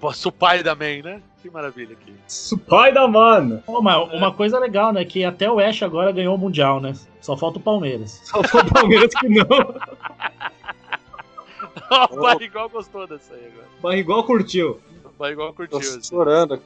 [0.00, 1.22] Posso o pai da Man, né?
[1.42, 2.14] Que maravilha aqui.
[2.28, 3.62] Spider-Man.
[3.66, 5.04] Pô, mas uma coisa legal, né?
[5.04, 6.94] Que até o Ash agora ganhou o Mundial, né?
[7.20, 8.20] Só falta o Palmeiras.
[8.24, 9.46] Só foi o Palmeiras que não.
[12.10, 13.66] o Barrigol gostou dessa aí agora.
[13.82, 14.80] Barrigol curtiu.
[15.04, 15.78] O Barrigol curtiu.
[15.80, 16.02] tô assim.
[16.02, 16.64] chorando aqui.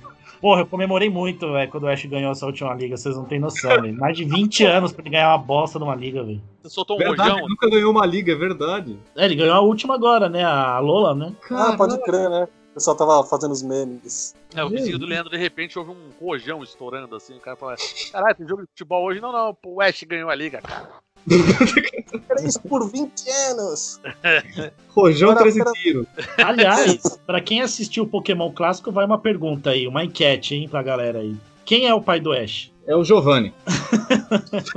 [0.43, 2.97] Porra, eu comemorei muito, velho, quando o Ash ganhou essa última liga.
[2.97, 3.97] Vocês não têm noção, velho.
[3.97, 6.43] Mais de 20 anos pra ele ganhar uma bosta numa liga, velho.
[6.61, 7.39] Você soltou um Verdade, rojão?
[7.39, 8.99] ele nunca ganhou uma liga, é verdade.
[9.17, 10.43] É, ele ganhou a última agora, né?
[10.43, 11.33] A Lola, né?
[11.49, 12.49] Ah, pode crer, né?
[12.73, 14.35] O pessoal tava fazendo os memes.
[14.53, 17.37] É, o vizinho do Leandro, de repente, houve um rojão estourando assim.
[17.37, 17.77] O cara fala:
[18.11, 19.21] Caralho, tem jogo de futebol hoje?
[19.21, 20.89] Não, não, o Ash ganhou a liga, cara.
[22.29, 23.13] Era isso por 20
[23.51, 24.01] anos!
[24.89, 26.07] Rojão Agora, 13 agora- tiros.
[26.39, 30.83] Aliás, pra quem assistiu o Pokémon clássico, vai uma pergunta aí, uma enquete, hein, pra
[30.83, 31.37] galera aí.
[31.65, 32.71] Quem é o pai do Ash?
[32.87, 33.55] É o Giovanni.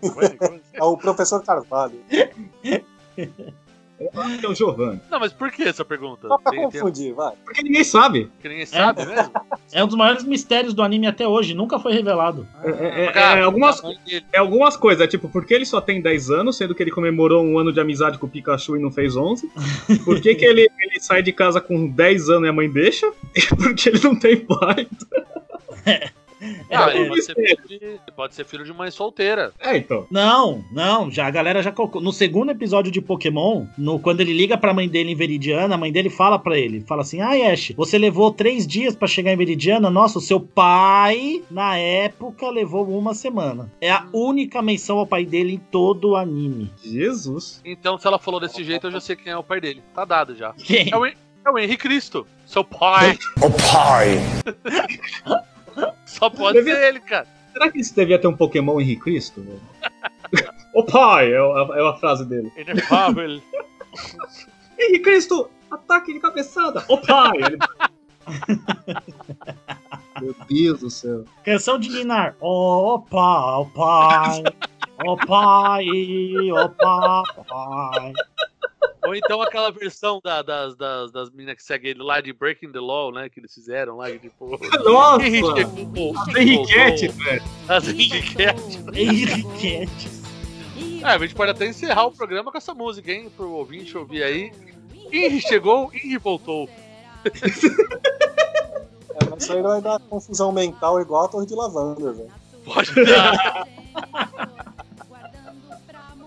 [0.00, 0.60] Como assim?
[0.74, 1.98] É o professor Carvalho.
[4.42, 5.00] É o Giovanni.
[5.10, 6.28] Não, mas por que essa pergunta?
[6.28, 7.32] Só pra Tem, tem confundir, vai.
[7.44, 8.30] Porque ninguém sabe.
[8.40, 9.30] que ninguém sabe mesmo?
[9.72, 12.46] É um dos maiores mistérios do anime até hoje, nunca foi revelado.
[12.62, 14.24] É, é- é- Cara, é algumas, dele.
[14.32, 16.90] é algumas coisas, é tipo, por que ele só tem 10 anos, sendo que ele
[16.90, 19.48] comemorou um ano de amizade com o Pikachu e não fez 11?
[20.04, 23.10] Por que, que ele, ele sai de casa com 10 anos e a mãe deixa?
[23.34, 24.86] E porque ele não tem pai.
[26.70, 29.52] Ah, É, pode, ser filho de, pode ser filho de mãe solteira.
[29.60, 30.06] É, então.
[30.10, 32.00] Não, não, já a galera já colocou.
[32.00, 35.78] No segundo episódio de Pokémon, no, quando ele liga pra mãe dele em Veridiana, a
[35.78, 39.32] mãe dele fala pra ele, fala assim, ai Ash, você levou três dias pra chegar
[39.32, 39.90] em Veridiana?
[39.90, 43.70] Nossa, o seu pai, na época, levou uma semana.
[43.80, 46.70] É a única menção ao pai dele em todo o anime.
[46.82, 47.60] Jesus.
[47.64, 49.82] Então, se ela falou desse jeito, eu já sei quem é o pai dele.
[49.94, 50.52] Tá dado já.
[50.54, 50.88] Quem?
[50.92, 51.14] É o, é
[51.50, 53.18] o Henrique Cristo, seu pai.
[53.40, 54.18] O pai.
[56.06, 57.26] Só pode Devia- ser ele, cara.
[57.52, 59.40] Será que isso devia ter um Pokémon Henrique Cristo?
[59.42, 59.60] velho?
[60.74, 62.52] o pai, é a, é a frase dele.
[62.56, 63.40] Inefável.
[64.78, 66.84] Henrique Cristo, ataque de cabeçada!
[66.88, 67.36] Ô pai!
[67.38, 67.58] Ele-
[70.20, 71.24] Meu Deus do céu.
[71.44, 72.34] Canção de Linar.
[72.40, 74.42] Ó pai, ó pai.
[75.06, 75.86] Ó pai,
[76.52, 78.12] ó pai.
[79.06, 82.72] Ou então aquela versão da- das, das, das meninas que seguem ele lá de Breaking
[82.72, 83.28] the Law, né?
[83.28, 84.58] Que eles fizeram lá, que tipo.
[84.84, 85.22] Nossa!
[85.26, 87.42] Henrique- As Henriquete, velho.
[87.68, 88.78] As Henriquete.
[88.94, 90.10] Henriquete.
[91.02, 93.30] É, a gente pode até encerrar o programa com essa música, hein?
[93.36, 94.52] Pro ouvinte ouvir aí.
[95.12, 96.68] Henry chegou, Henry voltou.
[97.24, 97.30] É,
[99.30, 102.30] mas isso aí vai dar confusão mental igual a Torre de Lavanda, velho.
[102.64, 103.66] Pode dar.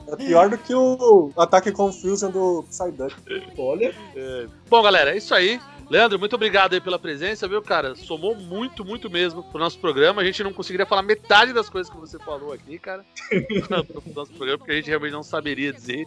[0.07, 3.15] É pior do que o Ataque Confusion do Psyduck.
[3.57, 3.93] Olha.
[4.15, 4.47] É.
[4.69, 5.59] Bom, galera, é isso aí.
[5.89, 7.95] Leandro, muito obrigado aí pela presença, viu, cara?
[7.95, 10.21] Somou muito, muito mesmo pro nosso programa.
[10.21, 13.05] A gente não conseguiria falar metade das coisas que você falou aqui, cara.
[13.31, 16.05] pro nosso programa, porque a gente realmente não saberia dizer.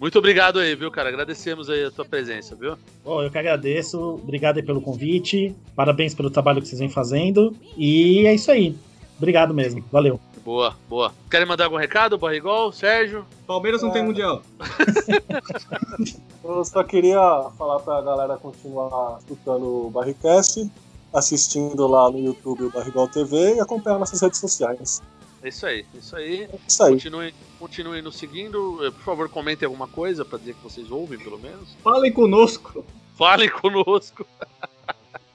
[0.00, 1.08] Muito obrigado aí, viu, cara?
[1.08, 2.76] Agradecemos aí a tua presença, viu?
[3.04, 3.98] Bom, eu que agradeço.
[3.98, 5.54] Obrigado aí pelo convite.
[5.74, 7.56] Parabéns pelo trabalho que vocês vêm fazendo.
[7.76, 8.76] E é isso aí.
[9.16, 9.84] Obrigado mesmo.
[9.90, 10.20] Valeu.
[10.48, 11.12] Boa, boa.
[11.30, 13.26] Querem mandar algum recado, Barrigol, Sérgio?
[13.46, 14.40] Palmeiras não tem mundial.
[16.42, 17.20] Eu só queria
[17.58, 20.66] falar pra galera continuar escutando o Barricast,
[21.12, 25.02] assistindo lá no YouTube o Barrigol TV e acompanhar nossas redes sociais.
[25.42, 26.42] É isso aí, é isso aí.
[26.44, 26.92] É isso aí.
[26.94, 28.78] Continuem, continuem nos seguindo.
[28.86, 31.76] Eh, Por favor, comentem alguma coisa pra dizer que vocês ouvem, pelo menos.
[31.84, 32.86] Falem conosco.
[33.18, 34.26] Falem conosco.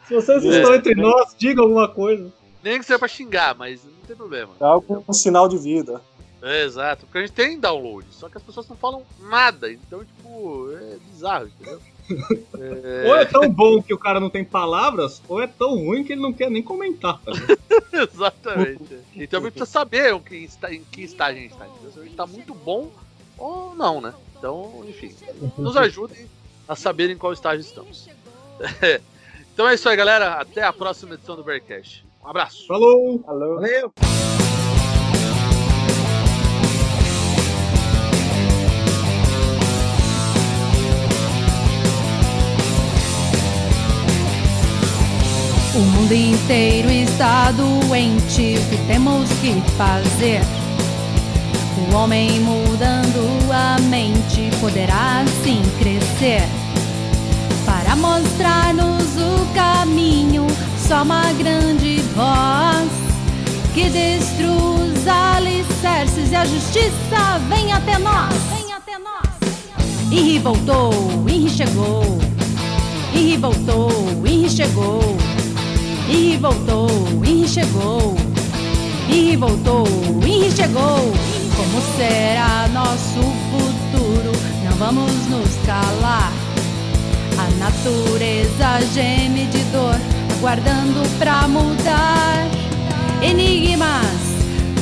[0.07, 0.57] Se vocês É.
[0.57, 2.33] estão entre nós, digam alguma coisa.
[2.63, 4.53] Nem que seja pra xingar, mas não tem problema.
[4.59, 6.01] É algo um sinal de vida.
[6.41, 10.03] É, exato, porque a gente tem download, só que as pessoas não falam nada, então,
[10.03, 11.79] tipo, é bizarro, entendeu?
[12.59, 16.03] É, Ou é tão bom que o cara não tem palavras, ou é tão ruim
[16.03, 17.17] que ele não quer nem comentar.
[17.19, 17.31] tá?
[17.93, 18.99] Exatamente.
[19.15, 21.65] Então a gente precisa saber o que está, em que estágio a gente está.
[21.65, 21.91] entendeu?
[21.93, 22.91] Se a gente está muito bom
[23.37, 24.13] ou não, né?
[24.37, 25.15] Então, enfim,
[25.57, 26.27] nos ajudem
[26.67, 28.09] a saber em qual estágio estamos.
[29.53, 30.33] Então é isso aí, galera.
[30.41, 32.03] Até a próxima edição do Bearcast.
[32.23, 32.65] Um abraço.
[32.67, 33.21] Falou!
[33.27, 33.55] Alô?
[33.55, 33.93] Valeu!
[45.75, 50.41] O mundo inteiro está doente, o que temos que fazer?
[51.91, 56.43] O homem mudando a mente poderá sim crescer.
[57.65, 60.45] Para mostrar-nos o caminho,
[60.93, 62.87] só uma grande voz
[63.73, 68.35] que destrua os alicerces e a justiça vem até nós.
[68.55, 69.25] Vem até nós.
[70.11, 70.93] Henry voltou,
[71.27, 72.03] Henry chegou.
[73.11, 73.89] Henry voltou,
[74.23, 75.17] Henry chegou.
[76.07, 76.87] Henry voltou,
[77.25, 78.15] Henry chegou.
[79.09, 79.87] Henry voltou,
[80.23, 81.11] Henry chegou.
[81.55, 83.19] Como será nosso
[83.49, 84.31] futuro?
[84.63, 86.31] Não vamos nos calar.
[87.35, 89.99] A natureza geme de dor,
[90.43, 92.49] Guardando pra mudar.
[93.21, 93.87] Enigmas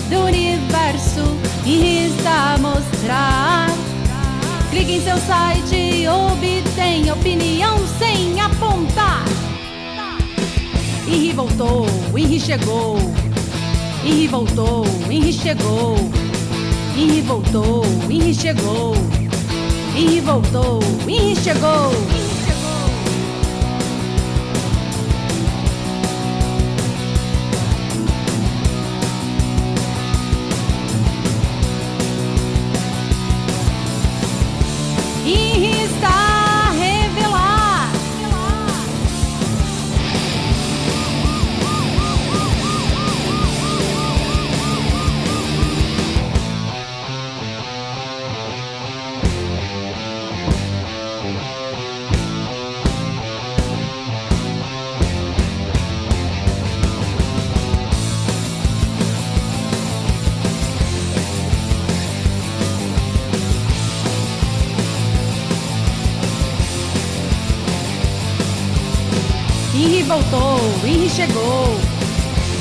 [0.09, 1.21] do universo
[1.63, 3.69] e rista mostrar.
[4.71, 9.23] Clique em seu site e obtém opinião sem apontar.
[11.07, 11.85] Henri voltou,
[12.17, 12.97] Henri chegou.
[14.03, 15.95] Henri voltou, Henri chegou.
[16.97, 18.95] Henri voltou, Henri chegou.
[19.95, 21.91] Henri voltou, Henri chegou.
[21.91, 22.30] Voltou, chegou.
[70.11, 71.77] voltou, e chegou.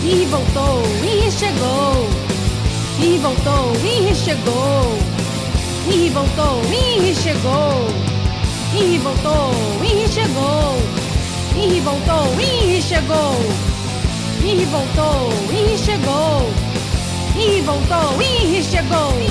[0.04, 2.06] E voltou, e chegou.
[3.02, 4.96] E voltou, e chegou.
[5.92, 7.88] E voltou, e chegou.
[8.72, 10.76] E voltou, e chegou.
[11.56, 13.36] E voltou, e chegou.
[14.44, 16.48] E voltou, e chegou.
[17.36, 19.29] E voltou, e chegou.